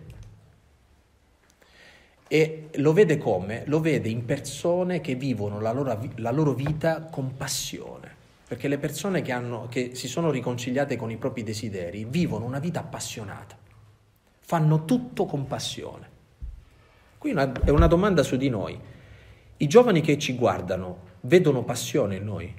[2.27, 3.63] E lo vede come?
[3.67, 8.13] Lo vede in persone che vivono la loro, la loro vita con passione.
[8.45, 12.59] Perché le persone che, hanno, che si sono riconciliate con i propri desideri vivono una
[12.59, 13.57] vita appassionata.
[14.41, 16.09] Fanno tutto con passione.
[17.17, 18.77] Qui è una domanda su di noi.
[19.55, 22.53] I giovani che ci guardano vedono passione in noi?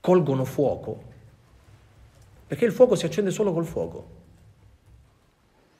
[0.00, 1.10] Colgono fuoco?
[2.46, 4.20] Perché il fuoco si accende solo col fuoco.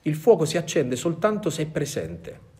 [0.01, 2.51] Il fuoco si accende soltanto se è presente.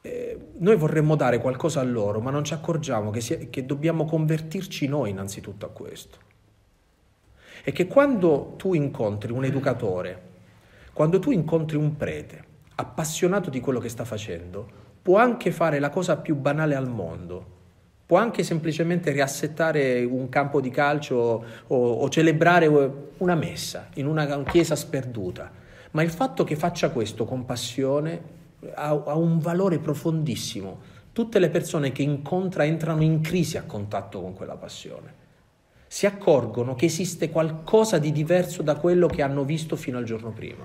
[0.00, 4.04] Eh, noi vorremmo dare qualcosa a loro, ma non ci accorgiamo che, si, che dobbiamo
[4.04, 6.18] convertirci noi innanzitutto a questo.
[7.64, 10.22] E che quando tu incontri un educatore,
[10.92, 12.44] quando tu incontri un prete,
[12.76, 17.56] appassionato di quello che sta facendo, può anche fare la cosa più banale al mondo,
[18.08, 22.66] può anche semplicemente riassettare un campo di calcio o, o celebrare
[23.18, 25.52] una messa in una chiesa sperduta,
[25.90, 28.18] ma il fatto che faccia questo con passione
[28.76, 30.80] ha, ha un valore profondissimo.
[31.12, 35.12] Tutte le persone che incontra entrano in crisi a contatto con quella passione.
[35.86, 40.30] Si accorgono che esiste qualcosa di diverso da quello che hanno visto fino al giorno
[40.30, 40.64] prima.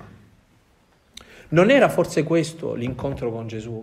[1.50, 3.82] Non era forse questo l'incontro con Gesù?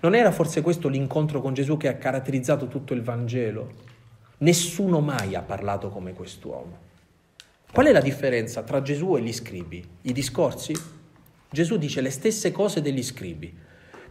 [0.00, 3.72] Non era forse questo l'incontro con Gesù che ha caratterizzato tutto il Vangelo?
[4.38, 6.84] Nessuno mai ha parlato come quest'uomo.
[7.72, 9.82] Qual è la differenza tra Gesù e gli scribi?
[10.02, 10.74] I discorsi?
[11.48, 13.54] Gesù dice le stesse cose degli scribi,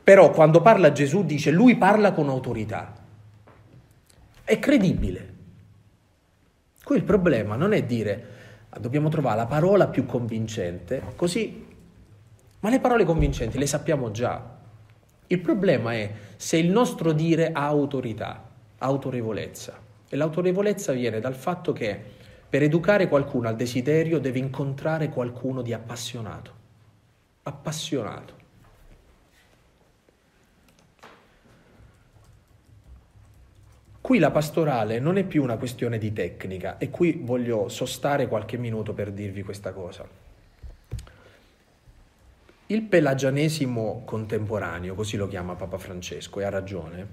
[0.04, 2.94] però quando parla Gesù dice lui parla con autorità.
[4.44, 5.34] È credibile.
[6.84, 8.34] Qui il problema non è dire
[8.80, 11.66] dobbiamo trovare la parola più convincente, così
[12.60, 14.55] ma le parole convincenti le sappiamo già.
[15.28, 19.80] Il problema è se il nostro dire ha autorità, autorevolezza.
[20.08, 22.00] E l'autorevolezza viene dal fatto che
[22.48, 26.52] per educare qualcuno al desiderio deve incontrare qualcuno di appassionato.
[27.44, 28.44] Appassionato.
[34.00, 38.58] Qui la pastorale non è più una questione di tecnica e qui voglio sostare qualche
[38.58, 40.25] minuto per dirvi questa cosa.
[42.68, 47.08] Il pelagianesimo contemporaneo, così lo chiama Papa Francesco, e ha ragione,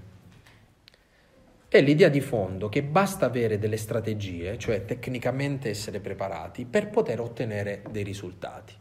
[1.68, 7.20] è l'idea di fondo che basta avere delle strategie, cioè tecnicamente essere preparati, per poter
[7.20, 8.72] ottenere dei risultati.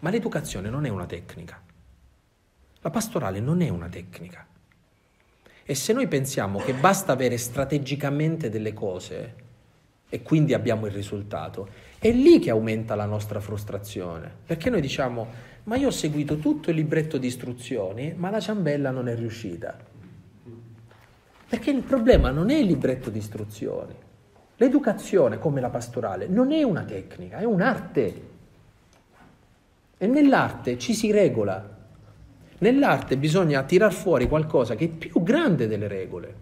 [0.00, 1.60] Ma l'educazione non è una tecnica.
[2.82, 4.46] La pastorale non è una tecnica.
[5.64, 9.34] E se noi pensiamo che basta avere strategicamente delle cose
[10.08, 14.32] e quindi abbiamo il risultato, è lì che aumenta la nostra frustrazione.
[14.46, 18.90] Perché noi diciamo, ma io ho seguito tutto il libretto di istruzioni, ma la ciambella
[18.90, 19.76] non è riuscita.
[21.48, 23.94] Perché il problema non è il libretto di istruzioni.
[24.56, 28.22] L'educazione, come la pastorale, non è una tecnica, è un'arte.
[29.98, 31.74] E nell'arte ci si regola.
[32.58, 36.34] Nell'arte bisogna tirar fuori qualcosa che è più grande delle regole.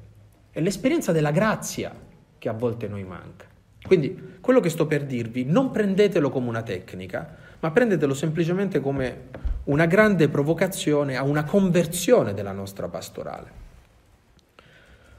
[0.50, 1.92] È l'esperienza della grazia
[2.38, 3.46] che a volte noi manca.
[3.86, 9.28] Quindi quello che sto per dirvi, non prendetelo come una tecnica, ma prendetelo semplicemente come
[9.64, 13.62] una grande provocazione a una conversione della nostra pastorale.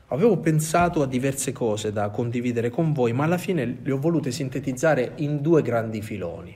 [0.10, 4.32] Avevo pensato a diverse cose da condividere con voi, ma alla fine le ho volute
[4.32, 6.56] sintetizzare in due grandi filoni.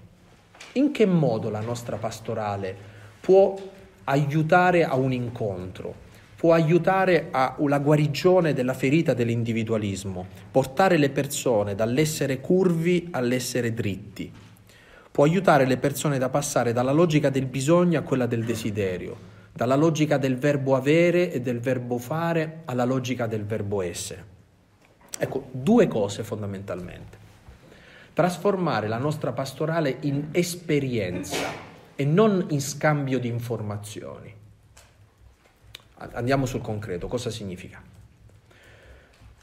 [0.73, 2.75] In che modo la nostra pastorale
[3.19, 3.55] può
[4.03, 6.07] aiutare a un incontro,
[6.39, 14.31] può aiutare alla guarigione della ferita dell'individualismo, portare le persone dall'essere curvi all'essere dritti,
[15.11, 19.17] può aiutare le persone da passare dalla logica del bisogno a quella del desiderio,
[19.51, 24.23] dalla logica del verbo avere e del verbo fare alla logica del verbo essere.
[25.17, 27.17] Ecco, due cose fondamentalmente.
[28.13, 31.51] Trasformare la nostra pastorale in esperienza
[31.97, 34.37] e non in scambio di informazioni.
[35.99, 37.81] Andiamo sul concreto, cosa significa?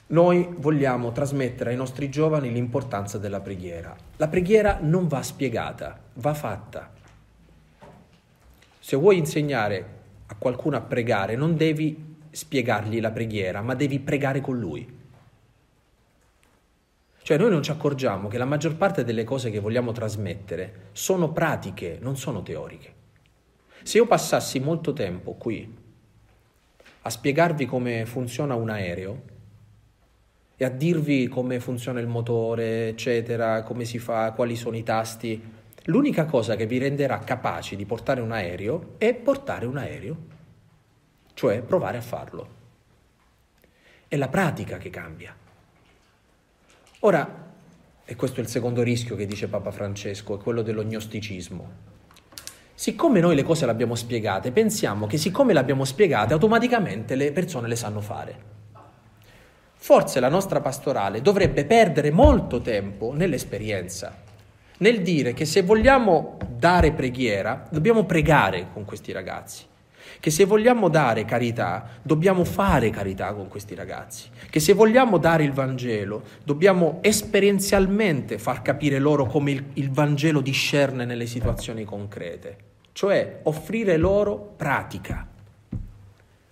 [0.08, 3.94] Noi vogliamo trasmettere ai nostri giovani l'importanza della preghiera.
[4.16, 6.92] La preghiera non va spiegata, va fatta.
[8.78, 9.94] Se vuoi insegnare
[10.26, 14.94] a qualcuno a pregare, non devi spiegargli la preghiera, ma devi pregare con lui.
[17.20, 21.32] Cioè noi non ci accorgiamo che la maggior parte delle cose che vogliamo trasmettere sono
[21.32, 22.94] pratiche, non sono teoriche.
[23.82, 25.84] Se io passassi molto tempo qui
[27.06, 29.22] a spiegarvi come funziona un aereo
[30.56, 35.40] e a dirvi come funziona il motore, eccetera, come si fa, quali sono i tasti.
[35.84, 40.16] L'unica cosa che vi renderà capaci di portare un aereo è portare un aereo,
[41.34, 42.48] cioè provare a farlo.
[44.08, 45.32] È la pratica che cambia.
[47.00, 47.52] Ora,
[48.04, 51.94] e questo è il secondo rischio che dice Papa Francesco, è quello dell'ognosticismo.
[52.78, 57.32] Siccome noi le cose le abbiamo spiegate, pensiamo che siccome le abbiamo spiegate, automaticamente le
[57.32, 58.38] persone le sanno fare.
[59.76, 64.14] Forse la nostra pastorale dovrebbe perdere molto tempo nell'esperienza,
[64.78, 69.64] nel dire che se vogliamo dare preghiera, dobbiamo pregare con questi ragazzi,
[70.20, 75.44] che se vogliamo dare carità, dobbiamo fare carità con questi ragazzi, che se vogliamo dare
[75.44, 82.65] il Vangelo, dobbiamo esperienzialmente far capire loro come il, il Vangelo discerne nelle situazioni concrete
[82.96, 85.28] cioè offrire loro pratica,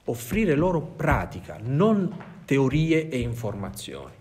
[0.05, 4.13] offrire loro pratica, non teorie e informazioni.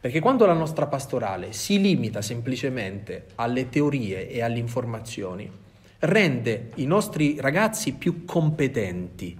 [0.00, 5.50] Perché quando la nostra pastorale si limita semplicemente alle teorie e alle informazioni,
[5.98, 9.36] rende i nostri ragazzi più competenti,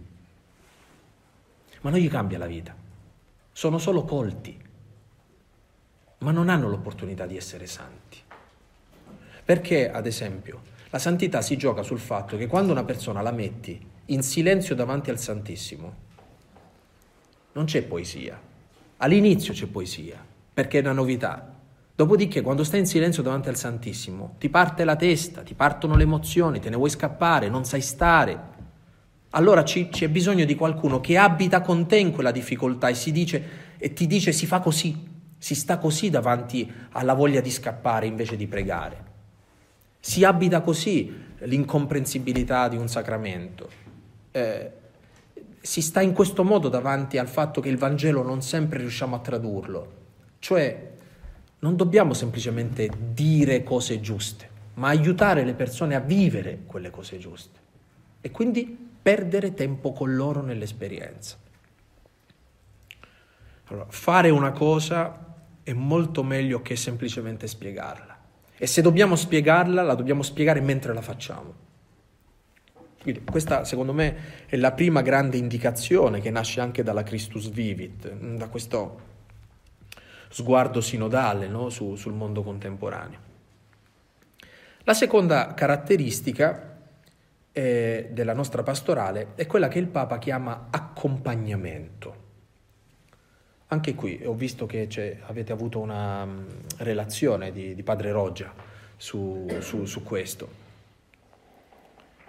[1.82, 2.74] ma non gli cambia la vita.
[3.52, 4.60] Sono solo colti,
[6.18, 8.18] ma non hanno l'opportunità di essere santi.
[9.44, 13.78] Perché, ad esempio, la santità si gioca sul fatto che quando una persona la metti
[14.06, 16.06] in silenzio davanti al Santissimo,
[17.52, 18.40] non c'è poesia.
[18.98, 20.24] All'inizio c'è poesia,
[20.54, 21.56] perché è una novità.
[21.94, 26.04] Dopodiché, quando stai in silenzio davanti al Santissimo, ti parte la testa, ti partono le
[26.04, 28.56] emozioni, te ne vuoi scappare, non sai stare.
[29.30, 33.76] Allora ci, c'è bisogno di qualcuno che abita con te in quella difficoltà e, dice,
[33.76, 38.36] e ti dice si fa così, si sta così davanti alla voglia di scappare invece
[38.36, 39.07] di pregare.
[40.08, 43.68] Si abita così l'incomprensibilità di un sacramento.
[44.30, 44.72] Eh,
[45.60, 49.18] si sta in questo modo davanti al fatto che il Vangelo non sempre riusciamo a
[49.18, 49.92] tradurlo.
[50.38, 50.92] Cioè,
[51.58, 57.58] non dobbiamo semplicemente dire cose giuste, ma aiutare le persone a vivere quelle cose giuste.
[58.22, 58.64] E quindi
[59.02, 61.36] perdere tempo con loro nell'esperienza.
[63.66, 68.07] Allora, fare una cosa è molto meglio che semplicemente spiegarla.
[68.58, 71.66] E se dobbiamo spiegarla, la dobbiamo spiegare mentre la facciamo.
[73.00, 78.10] Quindi questa secondo me è la prima grande indicazione che nasce anche dalla Christus Vivit,
[78.10, 79.06] da questo
[80.28, 81.70] sguardo sinodale no?
[81.70, 83.26] Su, sul mondo contemporaneo.
[84.82, 86.76] La seconda caratteristica
[87.52, 92.26] eh, della nostra pastorale è quella che il Papa chiama accompagnamento.
[93.70, 94.88] Anche qui ho visto che
[95.26, 96.46] avete avuto una um,
[96.78, 98.50] relazione di, di, padre Roggia
[98.96, 100.66] su, su, su questo.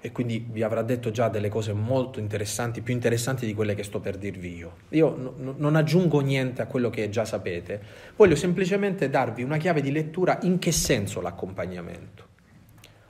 [0.01, 3.83] e quindi vi avrà detto già delle cose molto interessanti, più interessanti di quelle che
[3.83, 4.77] sto per dirvi io.
[4.89, 7.81] Io n- non aggiungo niente a quello che già sapete,
[8.17, 12.27] voglio semplicemente darvi una chiave di lettura in che senso l'accompagnamento.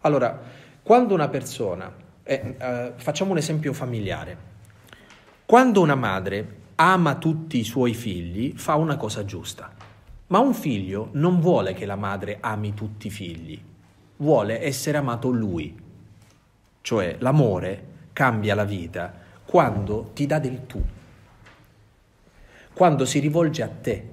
[0.01, 0.39] Allora,
[0.83, 1.91] quando una persona,
[2.23, 4.37] eh, eh, facciamo un esempio familiare,
[5.45, 9.73] quando una madre ama tutti i suoi figli, fa una cosa giusta,
[10.27, 13.61] ma un figlio non vuole che la madre ami tutti i figli,
[14.17, 15.87] vuole essere amato lui
[16.81, 19.13] cioè l'amore cambia la vita
[19.45, 20.81] quando ti dà del tu,
[22.73, 24.07] quando si rivolge a te.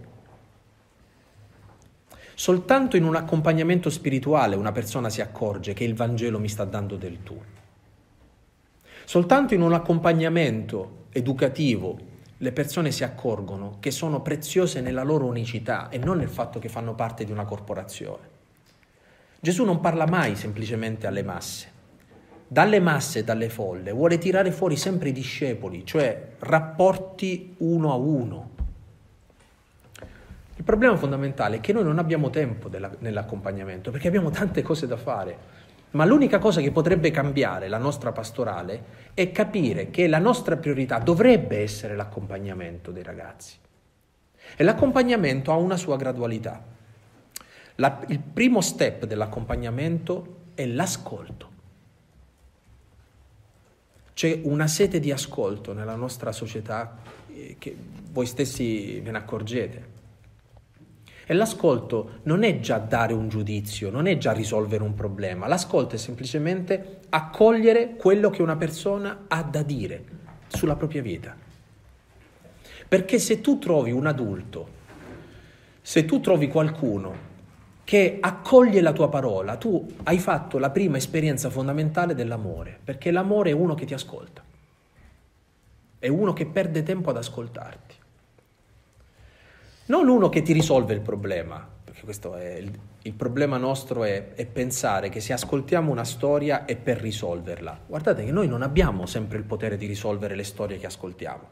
[2.34, 6.96] Soltanto in un accompagnamento spirituale una persona si accorge che il Vangelo mi sta dando
[6.96, 7.40] del tu.
[9.04, 11.98] Soltanto in un accompagnamento educativo
[12.38, 16.68] le persone si accorgono che sono preziose nella loro unicità e non nel fatto che
[16.68, 18.34] fanno parte di una corporazione.
[19.40, 21.70] Gesù non parla mai semplicemente alle masse,
[22.46, 27.96] dalle masse e dalle folle vuole tirare fuori sempre i discepoli, cioè rapporti uno a
[27.96, 28.50] uno.
[30.56, 34.86] Il problema fondamentale è che noi non abbiamo tempo della, nell'accompagnamento perché abbiamo tante cose
[34.86, 35.64] da fare.
[35.90, 40.98] Ma l'unica cosa che potrebbe cambiare la nostra pastorale è capire che la nostra priorità
[40.98, 43.56] dovrebbe essere l'accompagnamento dei ragazzi.
[44.56, 46.62] E l'accompagnamento ha una sua gradualità.
[47.76, 51.54] La, il primo step dell'accompagnamento è l'ascolto.
[54.12, 56.96] C'è una sete di ascolto nella nostra società
[57.28, 57.76] eh, che
[58.10, 59.94] voi stessi ve ne accorgete.
[61.28, 65.96] E l'ascolto non è già dare un giudizio, non è già risolvere un problema, l'ascolto
[65.96, 70.04] è semplicemente accogliere quello che una persona ha da dire
[70.46, 71.34] sulla propria vita.
[72.86, 74.68] Perché se tu trovi un adulto,
[75.82, 77.34] se tu trovi qualcuno
[77.82, 83.50] che accoglie la tua parola, tu hai fatto la prima esperienza fondamentale dell'amore, perché l'amore
[83.50, 84.44] è uno che ti ascolta,
[85.98, 87.95] è uno che perde tempo ad ascoltarti.
[89.86, 92.70] Non uno che ti risolve il problema, perché questo è il,
[93.02, 97.82] il problema nostro è, è pensare che se ascoltiamo una storia è per risolverla.
[97.86, 101.48] Guardate che noi non abbiamo sempre il potere di risolvere le storie che ascoltiamo,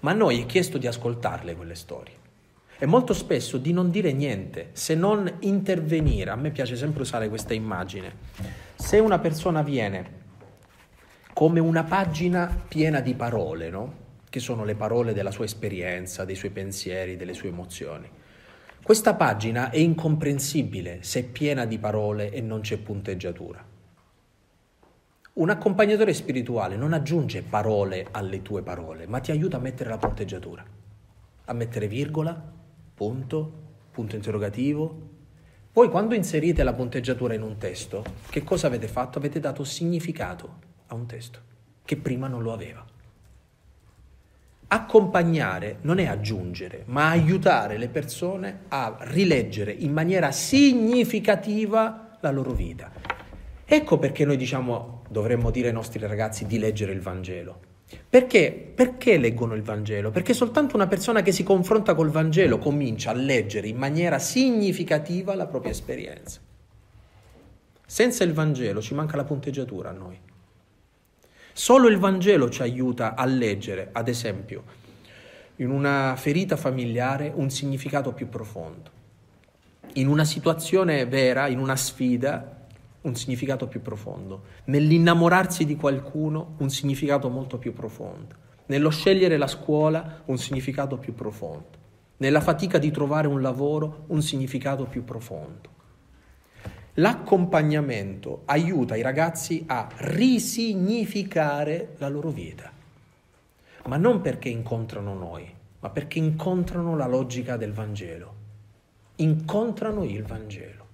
[0.00, 2.20] ma a noi è chiesto di ascoltarle quelle storie
[2.78, 6.30] e molto spesso di non dire niente, se non intervenire.
[6.30, 8.12] A me piace sempre usare questa immagine.
[8.74, 10.20] Se una persona viene
[11.32, 14.01] come una pagina piena di parole, no?
[14.32, 18.08] Che sono le parole della sua esperienza, dei suoi pensieri, delle sue emozioni.
[18.82, 23.62] Questa pagina è incomprensibile se è piena di parole e non c'è punteggiatura.
[25.34, 29.98] Un accompagnatore spirituale non aggiunge parole alle tue parole, ma ti aiuta a mettere la
[29.98, 30.64] punteggiatura,
[31.44, 32.34] a mettere virgola,
[32.94, 33.52] punto,
[33.90, 35.10] punto interrogativo.
[35.70, 39.18] Poi quando inserite la punteggiatura in un testo, che cosa avete fatto?
[39.18, 40.54] Avete dato significato
[40.86, 41.38] a un testo
[41.84, 42.91] che prima non lo aveva.
[44.72, 52.52] Accompagnare non è aggiungere, ma aiutare le persone a rileggere in maniera significativa la loro
[52.52, 52.90] vita.
[53.64, 57.70] Ecco perché noi diciamo, dovremmo dire ai nostri ragazzi di leggere il Vangelo
[58.08, 58.72] perché?
[58.74, 60.10] Perché leggono il Vangelo?
[60.10, 65.34] Perché soltanto una persona che si confronta col Vangelo comincia a leggere in maniera significativa
[65.34, 66.40] la propria esperienza.
[67.84, 70.18] Senza il Vangelo ci manca la punteggiatura a noi.
[71.54, 74.64] Solo il Vangelo ci aiuta a leggere, ad esempio,
[75.56, 78.90] in una ferita familiare un significato più profondo.
[79.94, 82.64] In una situazione vera, in una sfida,
[83.02, 88.34] un significato più profondo, nell'innamorarsi di qualcuno un significato molto più profondo,
[88.66, 91.78] nello scegliere la scuola un significato più profondo,
[92.16, 95.80] nella fatica di trovare un lavoro un significato più profondo.
[96.96, 102.70] L'accompagnamento aiuta i ragazzi a risignificare la loro vita,
[103.86, 108.34] ma non perché incontrano noi, ma perché incontrano la logica del Vangelo,
[109.16, 110.86] incontrano il Vangelo.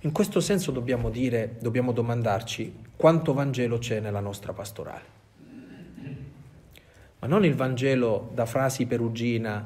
[0.00, 5.20] In questo senso dobbiamo dire, dobbiamo domandarci quanto Vangelo c'è nella nostra pastorale.
[7.20, 9.64] Ma non il Vangelo da frasi perugina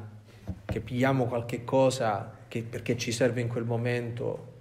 [0.63, 4.55] che pigliamo qualche cosa che, perché ci serve in quel momento,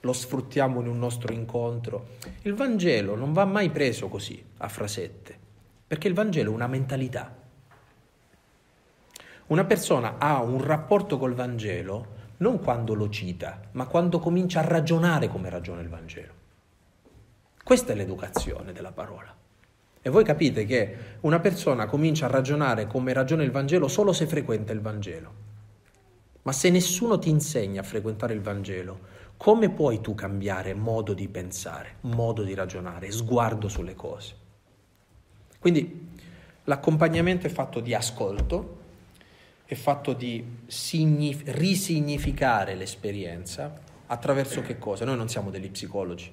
[0.00, 2.16] lo sfruttiamo in un nostro incontro.
[2.42, 5.38] Il Vangelo non va mai preso così, a frasette,
[5.86, 7.36] perché il Vangelo è una mentalità.
[9.48, 14.64] Una persona ha un rapporto col Vangelo non quando lo cita, ma quando comincia a
[14.64, 16.32] ragionare come ragiona il Vangelo.
[17.62, 19.36] Questa è l'educazione della parola.
[20.02, 24.26] E voi capite che una persona comincia a ragionare come ragiona il Vangelo solo se
[24.26, 25.49] frequenta il Vangelo.
[26.42, 28.98] Ma se nessuno ti insegna a frequentare il Vangelo,
[29.36, 34.34] come puoi tu cambiare modo di pensare, modo di ragionare, sguardo sulle cose?
[35.58, 36.08] Quindi
[36.64, 38.78] l'accompagnamento è fatto di ascolto,
[39.64, 45.04] è fatto di signif- risignificare l'esperienza attraverso che cosa?
[45.04, 46.32] Noi non siamo degli psicologi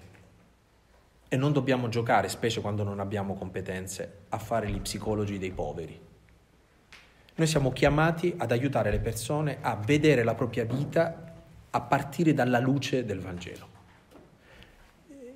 [1.29, 5.99] e non dobbiamo giocare, specie quando non abbiamo competenze, a fare gli psicologi dei poveri.
[7.37, 11.35] Noi siamo chiamati ad aiutare le persone a vedere la propria vita
[11.69, 13.67] a partire dalla luce del Vangelo.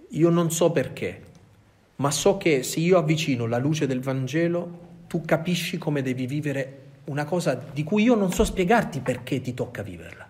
[0.10, 1.22] Io non so perché,
[1.98, 6.80] ma so che se io avvicino la luce del Vangelo, tu capisci come devi vivere
[7.06, 10.28] una cosa di cui io non so spiegarti perché ti tocca viverla,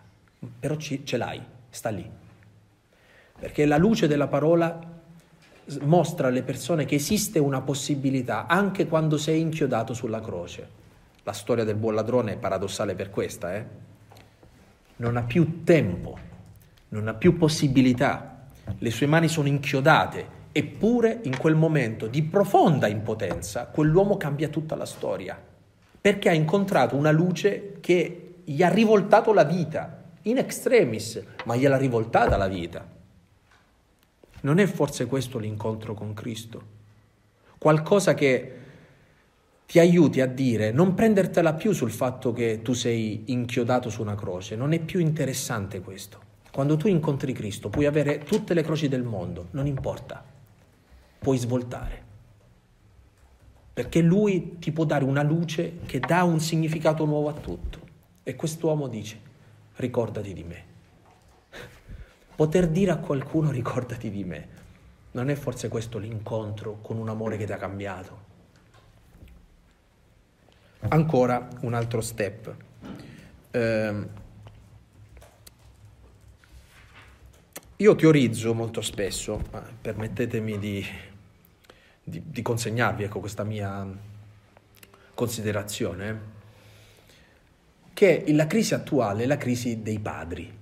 [0.60, 2.06] però ci, ce l'hai, sta lì.
[3.40, 4.78] Perché la luce della parola
[5.84, 10.81] mostra alle persone che esiste una possibilità anche quando sei inchiodato sulla croce.
[11.32, 13.66] La storia del buon ladrone è paradossale per questa, eh?
[14.98, 16.20] Non ha più tempo,
[16.90, 22.88] non ha più possibilità, le sue mani sono inchiodate Eppure in quel momento di profonda
[22.88, 25.42] impotenza quell'uomo cambia tutta la storia,
[26.02, 31.78] perché ha incontrato una luce che gli ha rivoltato la vita, in extremis, ma gliel'ha
[31.78, 32.86] rivoltata la vita.
[34.42, 36.62] Non è forse questo l'incontro con Cristo?
[37.58, 38.61] Qualcosa che
[39.72, 44.16] ti aiuti a dire, non prendertela più sul fatto che tu sei inchiodato su una
[44.16, 46.20] croce, non è più interessante questo.
[46.52, 50.26] Quando tu incontri Cristo puoi avere tutte le croci del mondo, non importa
[51.20, 52.04] puoi svoltare.
[53.72, 57.80] Perché lui ti può dare una luce che dà un significato nuovo a tutto.
[58.24, 59.22] E quest'uomo dice,
[59.78, 60.64] ricordati di me.
[62.36, 64.48] Poter dire a qualcuno ricordati di me,
[65.12, 68.21] non è forse questo l'incontro con un amore che ti ha cambiato?
[70.90, 72.56] Ancora un altro step.
[73.52, 74.08] Eh,
[77.76, 79.42] io teorizzo molto spesso,
[79.82, 80.86] permettetemi di
[82.04, 83.88] di, di consegnarvi ecco, questa mia
[85.14, 86.40] considerazione,
[87.94, 90.60] che la crisi attuale è la crisi dei padri.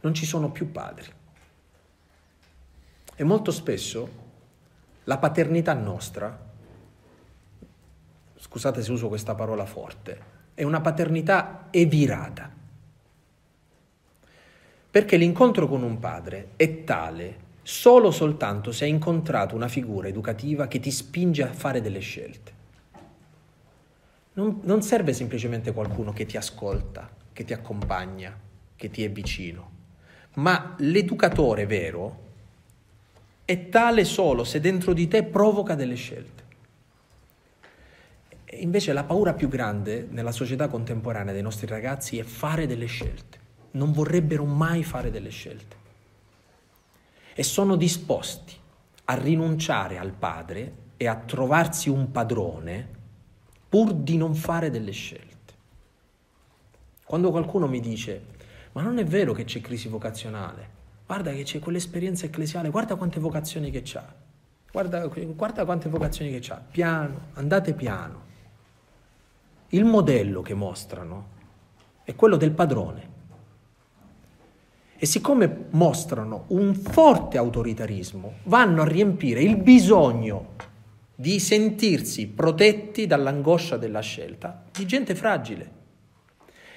[0.00, 1.12] Non ci sono più padri.
[3.16, 4.24] E molto spesso
[5.04, 6.45] la paternità nostra,
[8.56, 10.18] scusate se uso questa parola forte,
[10.54, 12.50] è una paternità evirata.
[14.90, 20.68] Perché l'incontro con un padre è tale solo soltanto se hai incontrato una figura educativa
[20.68, 22.54] che ti spinge a fare delle scelte.
[24.32, 28.34] Non, non, serve semplicemente qualcuno che ti ascolta, che ti accompagna,
[28.74, 29.70] che ti è vicino,
[30.36, 32.24] ma l'educatore vero
[33.44, 36.44] è tale solo se dentro di te provoca delle scelte.
[38.52, 43.38] Invece la paura più grande nella società contemporanea dei nostri ragazzi è fare delle scelte.
[43.72, 45.76] Non vorrebbero mai fare delle scelte
[47.34, 48.54] e sono disposti
[49.04, 52.88] a rinunciare al padre e a trovarsi un padrone
[53.68, 55.34] pur di non fare delle scelte.
[57.04, 58.22] Quando qualcuno mi dice,
[58.72, 60.70] ma non è vero che c'è crisi vocazionale,
[61.04, 64.14] guarda che c'è quell'esperienza ecclesiale, guarda quante vocazioni che c'ha,
[64.72, 68.25] guarda, guarda quante vocazioni che c'ha, piano, andate piano.
[69.68, 71.34] Il modello che mostrano
[72.04, 73.14] è quello del padrone
[74.98, 80.54] e siccome mostrano un forte autoritarismo, vanno a riempire il bisogno
[81.14, 85.70] di sentirsi protetti dall'angoscia della scelta di gente fragile.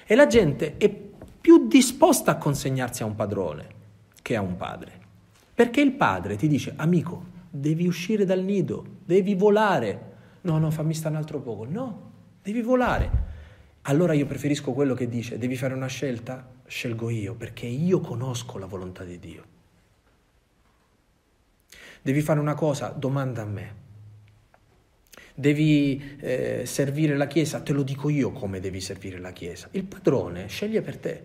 [0.04, 3.68] E la gente è più disposta a consegnarsi a un padrone
[4.20, 4.98] che a un padre.
[5.54, 10.08] Perché il padre ti dice, amico, devi uscire dal nido, devi volare.
[10.42, 11.64] No, no, fammi stare un altro poco.
[11.64, 12.09] No,
[12.42, 13.28] devi volare.
[13.82, 18.58] Allora io preferisco quello che dice, devi fare una scelta, scelgo io, perché io conosco
[18.58, 19.44] la volontà di Dio.
[22.02, 23.88] Devi fare una cosa, domanda a me.
[25.34, 29.68] Devi eh, servire la Chiesa, te lo dico io come devi servire la Chiesa.
[29.72, 31.24] Il padrone sceglie per te.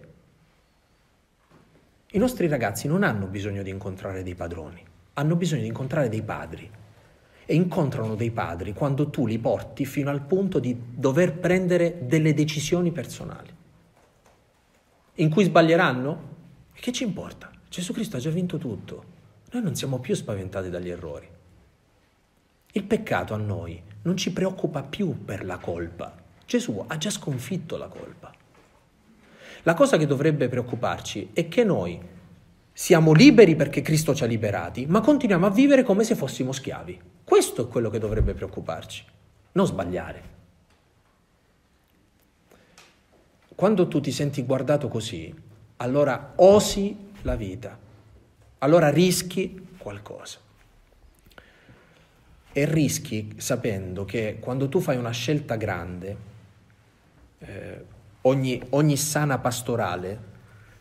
[2.12, 4.82] I nostri ragazzi non hanno bisogno di incontrare dei padroni,
[5.14, 6.72] hanno bisogno di incontrare dei padri
[7.46, 12.34] e incontrano dei padri quando tu li porti fino al punto di dover prendere delle
[12.34, 13.54] decisioni personali,
[15.16, 16.34] in cui sbaglieranno?
[16.74, 17.52] Che ci importa?
[17.70, 19.14] Gesù Cristo ha già vinto tutto.
[19.52, 21.28] Noi non siamo più spaventati dagli errori.
[22.74, 26.14] Il peccato a noi non ci preoccupa più per la colpa.
[26.46, 28.34] Gesù ha già sconfitto la colpa.
[29.64, 32.00] La cosa che dovrebbe preoccuparci è che noi
[32.78, 37.00] siamo liberi perché Cristo ci ha liberati, ma continuiamo a vivere come se fossimo schiavi.
[37.24, 39.06] Questo è quello che dovrebbe preoccuparci,
[39.54, 40.34] non sbagliare.
[43.56, 45.34] Quando tu ti senti guardato così,
[45.78, 47.80] allora osi la vita,
[48.58, 50.40] allora rischi qualcosa.
[52.52, 56.18] E rischi sapendo che quando tu fai una scelta grande,
[57.40, 57.86] eh,
[58.24, 60.34] ogni, ogni sana pastorale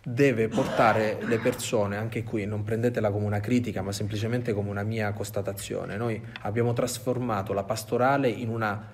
[0.04, 4.82] deve portare le persone, anche qui non prendetela come una critica, ma semplicemente come una
[4.82, 5.96] mia constatazione.
[5.96, 8.92] Noi abbiamo trasformato la pastorale in una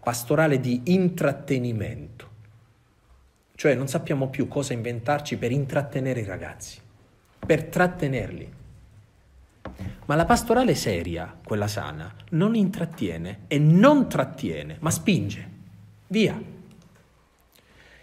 [0.00, 2.30] pastorale di intrattenimento,
[3.54, 6.78] cioè non sappiamo più cosa inventarci per intrattenere i ragazzi,
[7.44, 8.52] per trattenerli.
[10.06, 15.50] Ma la pastorale seria, quella sana, non intrattiene e non trattiene, ma spinge.
[16.06, 16.54] Via.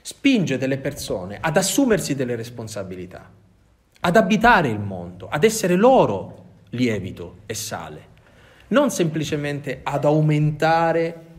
[0.05, 3.31] Spinge delle persone ad assumersi delle responsabilità,
[4.01, 6.41] ad abitare il mondo, ad essere loro
[6.71, 8.07] lievito e sale,
[8.67, 11.31] non semplicemente ad aumentare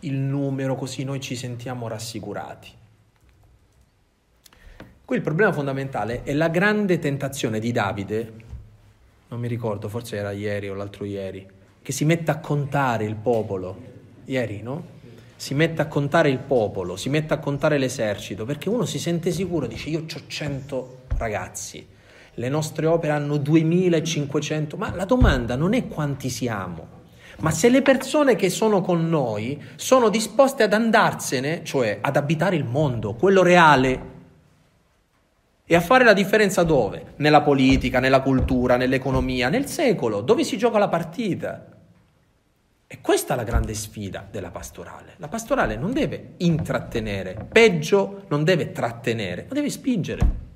[0.00, 2.70] il numero così noi ci sentiamo rassicurati.
[5.04, 8.46] Qui il problema fondamentale è la grande tentazione di Davide
[9.28, 11.46] non mi ricordo, forse era ieri o l'altro ieri,
[11.82, 13.76] che si mette a contare il popolo,
[14.24, 14.96] ieri no?
[15.38, 19.30] Si mette a contare il popolo, si mette a contare l'esercito, perché uno si sente
[19.30, 21.86] sicuro, dice io ho 100 ragazzi,
[22.34, 26.88] le nostre opere hanno 2500, ma la domanda non è quanti siamo,
[27.38, 32.56] ma se le persone che sono con noi sono disposte ad andarsene, cioè ad abitare
[32.56, 34.16] il mondo, quello reale,
[35.64, 37.12] e a fare la differenza dove?
[37.18, 41.77] Nella politica, nella cultura, nell'economia, nel secolo, dove si gioca la partita.
[42.90, 45.12] E questa è la grande sfida della pastorale.
[45.18, 50.46] La pastorale non deve intrattenere, peggio non deve trattenere, ma deve spingere.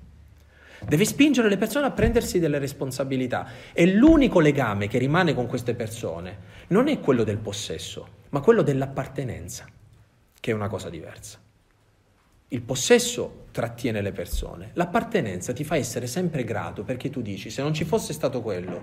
[0.80, 3.46] Deve spingere le persone a prendersi delle responsabilità.
[3.74, 8.62] E l'unico legame che rimane con queste persone non è quello del possesso, ma quello
[8.62, 9.66] dell'appartenenza,
[10.40, 11.38] che è una cosa diversa.
[12.48, 17.60] Il possesso trattiene le persone, l'appartenenza ti fa essere sempre grato perché tu dici se
[17.60, 18.80] non ci fosse stato quello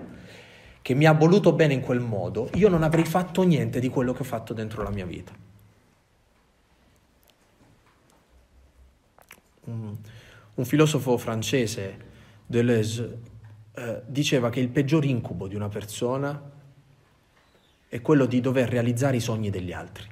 [0.82, 4.12] che mi ha voluto bene in quel modo, io non avrei fatto niente di quello
[4.12, 5.32] che ho fatto dentro la mia vita.
[9.64, 9.96] Un,
[10.54, 12.08] un filosofo francese,
[12.46, 13.18] Deleuze,
[13.72, 16.50] eh, diceva che il peggior incubo di una persona
[17.88, 20.08] è quello di dover realizzare i sogni degli altri.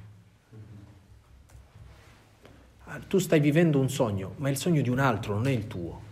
[2.85, 5.51] Ah, tu stai vivendo un sogno, ma è il sogno di un altro, non è
[5.51, 6.07] il tuo.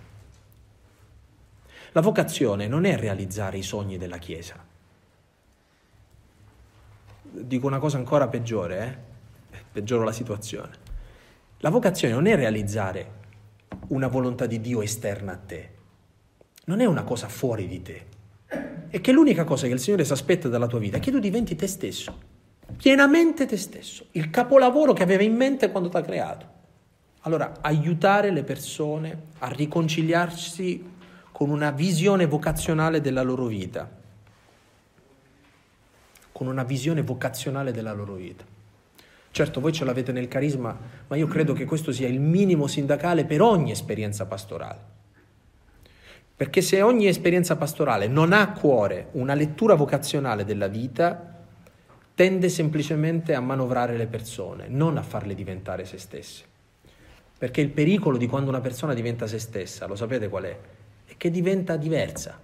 [1.91, 4.55] La vocazione non è realizzare i sogni della Chiesa.
[7.21, 9.03] Dico una cosa ancora peggiore,
[9.51, 9.63] eh?
[9.71, 10.85] peggioro la situazione.
[11.59, 13.11] La vocazione non è realizzare
[13.89, 15.71] una volontà di Dio esterna a te,
[16.65, 18.05] non è una cosa fuori di te.
[18.89, 21.19] È che l'unica cosa che il Signore si aspetta dalla tua vita è che tu
[21.19, 22.17] diventi te stesso,
[22.75, 26.55] pienamente te stesso, il capolavoro che aveva in mente quando ti ha creato.
[27.21, 30.95] Allora, aiutare le persone a riconciliarsi
[31.37, 33.87] con una visione vocazionale della loro vita,
[36.31, 38.43] con una visione vocazionale della loro vita.
[39.29, 40.75] Certo, voi ce l'avete nel carisma,
[41.05, 44.79] ma io credo che questo sia il minimo sindacale per ogni esperienza pastorale.
[46.35, 51.35] Perché se ogni esperienza pastorale non ha a cuore una lettura vocazionale della vita,
[52.15, 56.45] tende semplicemente a manovrare le persone, non a farle diventare se stesse.
[57.37, 60.59] Perché il pericolo di quando una persona diventa se stessa, lo sapete qual è?
[61.17, 62.39] Che diventa diversa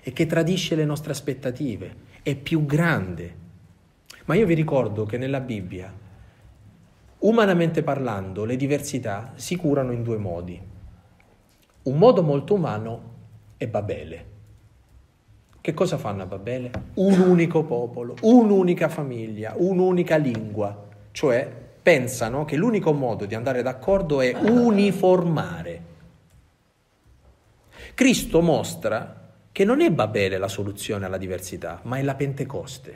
[0.00, 3.34] e che tradisce le nostre aspettative, è più grande.
[4.26, 5.90] Ma io vi ricordo che nella Bibbia,
[7.20, 10.60] umanamente parlando, le diversità si curano in due modi.
[11.82, 13.02] Un modo molto umano
[13.56, 14.26] è Babele.
[15.62, 16.70] Che cosa fanno a Babele?
[16.94, 21.50] Un unico popolo, un'unica famiglia, un'unica lingua, cioè
[21.82, 25.87] pensano che l'unico modo di andare d'accordo è uniformare.
[27.98, 32.94] Cristo mostra che non è Babele la soluzione alla diversità, ma è la Pentecoste,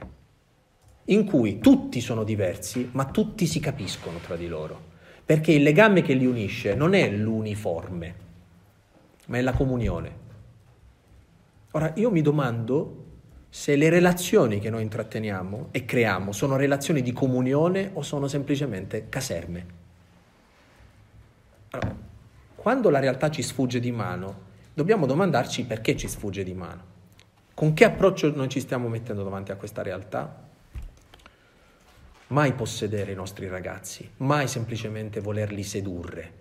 [1.06, 4.80] in cui tutti sono diversi, ma tutti si capiscono tra di loro,
[5.24, 8.14] perché il legame che li unisce non è l'uniforme,
[9.26, 10.16] ma è la comunione.
[11.72, 13.06] Ora, io mi domando
[13.48, 19.08] se le relazioni che noi intratteniamo e creiamo sono relazioni di comunione o sono semplicemente
[19.08, 19.66] caserme.
[21.70, 21.96] Allora,
[22.54, 26.90] quando la realtà ci sfugge di mano, dobbiamo domandarci perché ci sfugge di mano.
[27.54, 30.50] Con che approccio noi ci stiamo mettendo davanti a questa realtà?
[32.28, 36.32] Mai possedere i nostri ragazzi, mai semplicemente volerli sedurre.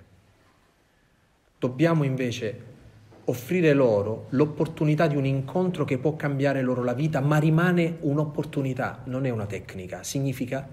[1.59, 2.69] Dobbiamo invece
[3.25, 9.01] offrire loro l'opportunità di un incontro che può cambiare loro la vita, ma rimane un'opportunità,
[9.05, 10.01] non è una tecnica.
[10.03, 10.67] Significa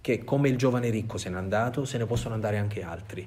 [0.00, 3.26] che come il giovane ricco se n'è andato, se ne possono andare anche altri.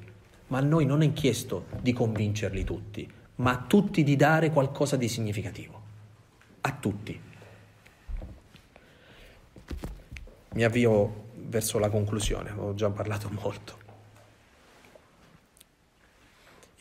[0.49, 4.95] ma a noi non è chiesto di convincerli tutti, ma a tutti di dare qualcosa
[4.95, 5.81] di significativo.
[6.61, 7.19] A tutti.
[10.51, 13.77] Mi avvio verso la conclusione, ho già parlato molto.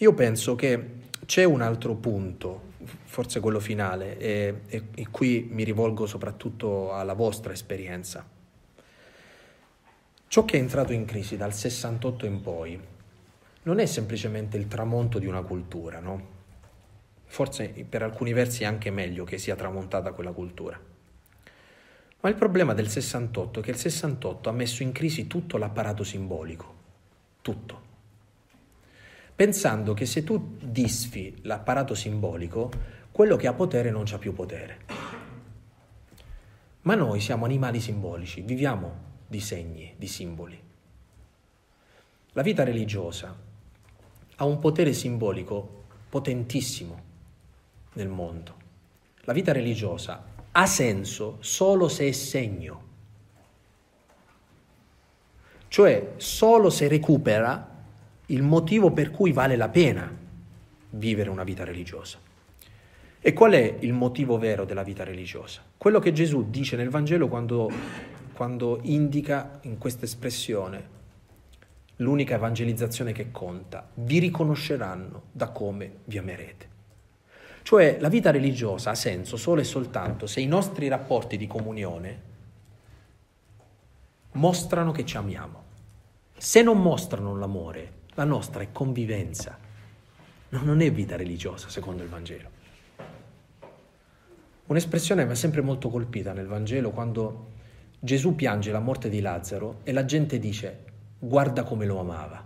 [0.01, 0.91] Io penso che
[1.27, 2.73] c'è un altro punto,
[3.05, 8.27] forse quello finale, e, e, e qui mi rivolgo soprattutto alla vostra esperienza.
[10.29, 12.81] Ciò che è entrato in crisi dal 68 in poi
[13.63, 16.37] non è semplicemente il tramonto di una cultura, no?
[17.29, 20.81] Forse per alcuni versi è anche meglio che sia tramontata quella cultura.
[22.21, 26.03] Ma il problema del 68 è che il 68 ha messo in crisi tutto l'apparato
[26.03, 26.75] simbolico,
[27.43, 27.87] tutto.
[29.37, 32.71] Pensando che se tu disfi l'apparato simbolico,
[33.13, 34.79] quello che ha potere non c'ha più potere.
[36.83, 40.61] Ma noi siamo animali simbolici, viviamo di segni, di simboli.
[42.33, 43.37] La vita religiosa
[44.37, 47.08] ha un potere simbolico potentissimo
[47.99, 48.55] nel mondo.
[49.23, 52.87] La vita religiosa ha senso solo se è segno,
[55.69, 57.77] cioè solo se recupera
[58.27, 60.11] il motivo per cui vale la pena
[60.91, 62.19] vivere una vita religiosa.
[63.21, 65.61] E qual è il motivo vero della vita religiosa?
[65.77, 67.71] Quello che Gesù dice nel Vangelo quando,
[68.33, 70.97] quando indica in questa espressione
[71.97, 76.77] l'unica evangelizzazione che conta, vi riconosceranno da come vi amerete.
[77.69, 82.23] Cioè la vita religiosa ha senso solo e soltanto se i nostri rapporti di comunione
[84.33, 85.65] mostrano che ci amiamo.
[86.35, 89.59] Se non mostrano l'amore, la nostra è convivenza,
[90.49, 92.49] non è vita religiosa secondo il Vangelo.
[94.65, 97.51] Un'espressione mi ha sempre molto colpita nel Vangelo quando
[98.01, 100.85] Gesù piange la morte di Lazzaro e la gente dice
[101.19, 102.43] guarda come lo amava.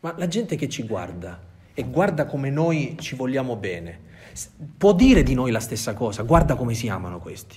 [0.00, 1.47] Ma la gente che ci guarda
[1.78, 4.00] e guarda come noi ci vogliamo bene,
[4.76, 7.56] può dire di noi la stessa cosa, guarda come si amano questi.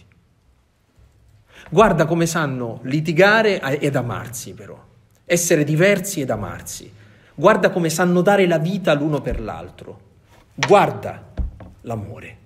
[1.71, 4.79] Guarda come sanno litigare ed amarsi però,
[5.25, 6.93] essere diversi ed amarsi.
[7.33, 9.99] Guarda come sanno dare la vita l'uno per l'altro.
[10.53, 11.33] Guarda
[11.81, 12.37] l'amore.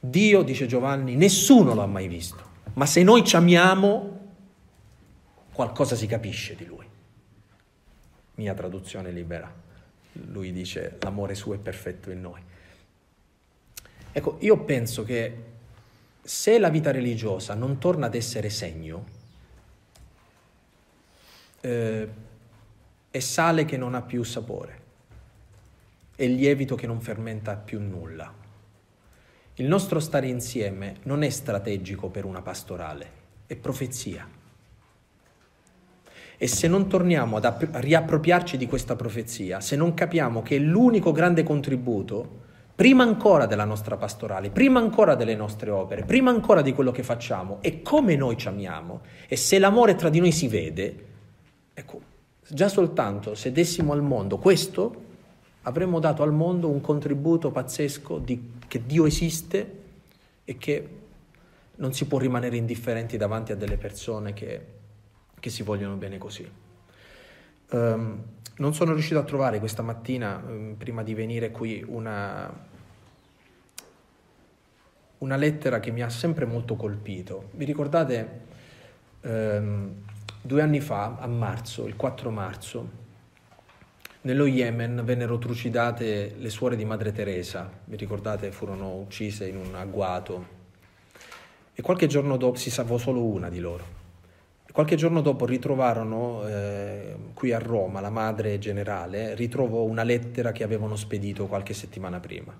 [0.00, 2.42] Dio, dice Giovanni, nessuno l'ha mai visto,
[2.72, 4.18] ma se noi ci amiamo
[5.52, 6.84] qualcosa si capisce di lui.
[8.34, 9.62] Mia traduzione libera.
[10.14, 12.42] Lui dice l'amore suo è perfetto in noi.
[14.12, 15.52] Ecco, io penso che
[16.22, 19.04] se la vita religiosa non torna ad essere segno,
[21.60, 22.08] eh,
[23.10, 24.80] è sale che non ha più sapore,
[26.14, 28.32] è lievito che non fermenta più nulla.
[29.54, 33.10] Il nostro stare insieme non è strategico per una pastorale,
[33.46, 34.28] è profezia.
[36.36, 41.12] E se non torniamo ad app- riappropriarci di questa profezia, se non capiamo che l'unico
[41.12, 42.42] grande contributo,
[42.74, 47.04] prima ancora della nostra pastorale, prima ancora delle nostre opere, prima ancora di quello che
[47.04, 51.04] facciamo, è come noi ci amiamo, e se l'amore tra di noi si vede,
[51.72, 52.00] ecco,
[52.48, 55.02] già soltanto se dessimo al mondo questo,
[55.62, 59.82] avremmo dato al mondo un contributo pazzesco di, che Dio esiste
[60.44, 60.88] e che
[61.76, 64.66] non si può rimanere indifferenti davanti a delle persone che
[65.44, 66.50] che si vogliono bene così.
[67.68, 68.22] Um,
[68.56, 72.50] non sono riuscito a trovare questa mattina, um, prima di venire qui, una,
[75.18, 77.50] una, lettera che mi ha sempre molto colpito.
[77.50, 78.40] Vi ricordate
[79.20, 79.92] um,
[80.40, 82.88] due anni fa, a marzo, il 4 marzo,
[84.22, 89.74] nello Yemen vennero trucidate le suore di Madre Teresa, vi ricordate furono uccise in un
[89.74, 90.62] agguato
[91.74, 93.93] e qualche giorno dopo si salvò solo una di loro.
[94.74, 100.64] Qualche giorno dopo ritrovarono eh, qui a Roma, la madre generale, ritrovò una lettera che
[100.64, 102.52] avevano spedito qualche settimana prima,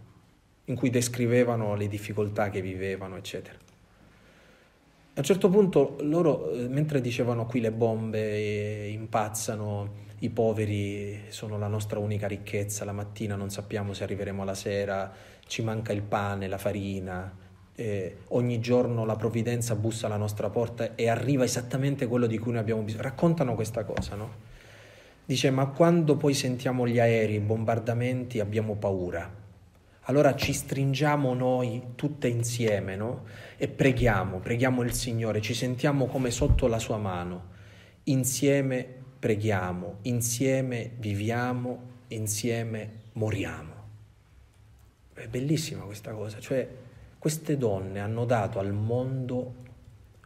[0.67, 3.57] in cui descrivevano le difficoltà che vivevano, eccetera.
[3.57, 11.59] A un certo punto loro, eh, mentre dicevano qui le bombe impazzano, i poveri sono
[11.59, 15.13] la nostra unica ricchezza, la mattina non sappiamo se arriveremo alla sera,
[15.49, 17.43] ci manca il pane, la farina,
[17.77, 22.53] eh, ogni giorno la provvidenza bussa alla nostra porta e arriva esattamente quello di cui
[22.53, 23.03] noi abbiamo bisogno.
[23.03, 24.53] Raccontano questa cosa, no?
[25.25, 29.43] Dice, ma quando poi sentiamo gli aerei, i bombardamenti, abbiamo paura.
[30.03, 33.25] Allora ci stringiamo noi tutte insieme, no?
[33.57, 37.53] E preghiamo, preghiamo il Signore, ci sentiamo come sotto la sua mano.
[38.05, 38.87] Insieme
[39.19, 43.73] preghiamo, insieme viviamo, insieme moriamo.
[45.15, 46.69] È bellissima questa cosa, cioè
[47.25, 49.55] queste donne hanno dato al mondo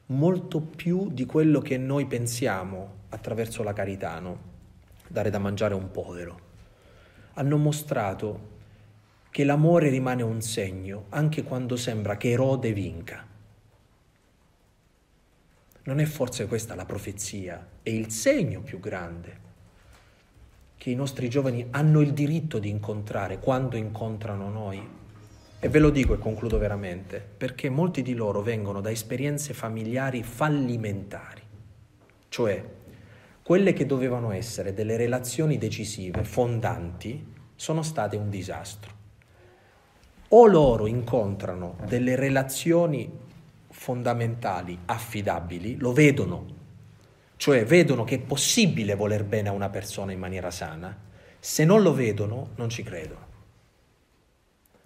[0.06, 4.38] molto più di quello che noi pensiamo attraverso la carità, no?
[5.06, 6.40] dare da mangiare a un povero,
[7.34, 8.48] hanno mostrato
[9.30, 13.24] che l'amore rimane un segno anche quando sembra che Erode vinca.
[15.84, 19.38] Non è forse questa la profezia e il segno più grande
[20.76, 24.97] che i nostri giovani hanno il diritto di incontrare quando incontrano noi?
[25.60, 30.22] E ve lo dico e concludo veramente, perché molti di loro vengono da esperienze familiari
[30.22, 31.42] fallimentari,
[32.28, 32.64] cioè
[33.42, 38.92] quelle che dovevano essere delle relazioni decisive, fondanti, sono state un disastro.
[40.28, 43.10] O loro incontrano delle relazioni
[43.70, 46.46] fondamentali, affidabili, lo vedono,
[47.36, 50.96] cioè vedono che è possibile voler bene a una persona in maniera sana,
[51.40, 53.27] se non lo vedono non ci credono.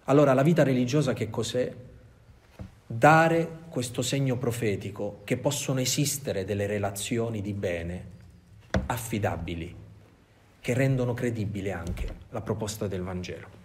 [0.05, 1.73] Allora la vita religiosa che cos'è?
[2.85, 8.11] Dare questo segno profetico che possono esistere delle relazioni di bene
[8.87, 9.73] affidabili,
[10.59, 13.61] che rendono credibile anche la proposta del Vangelo.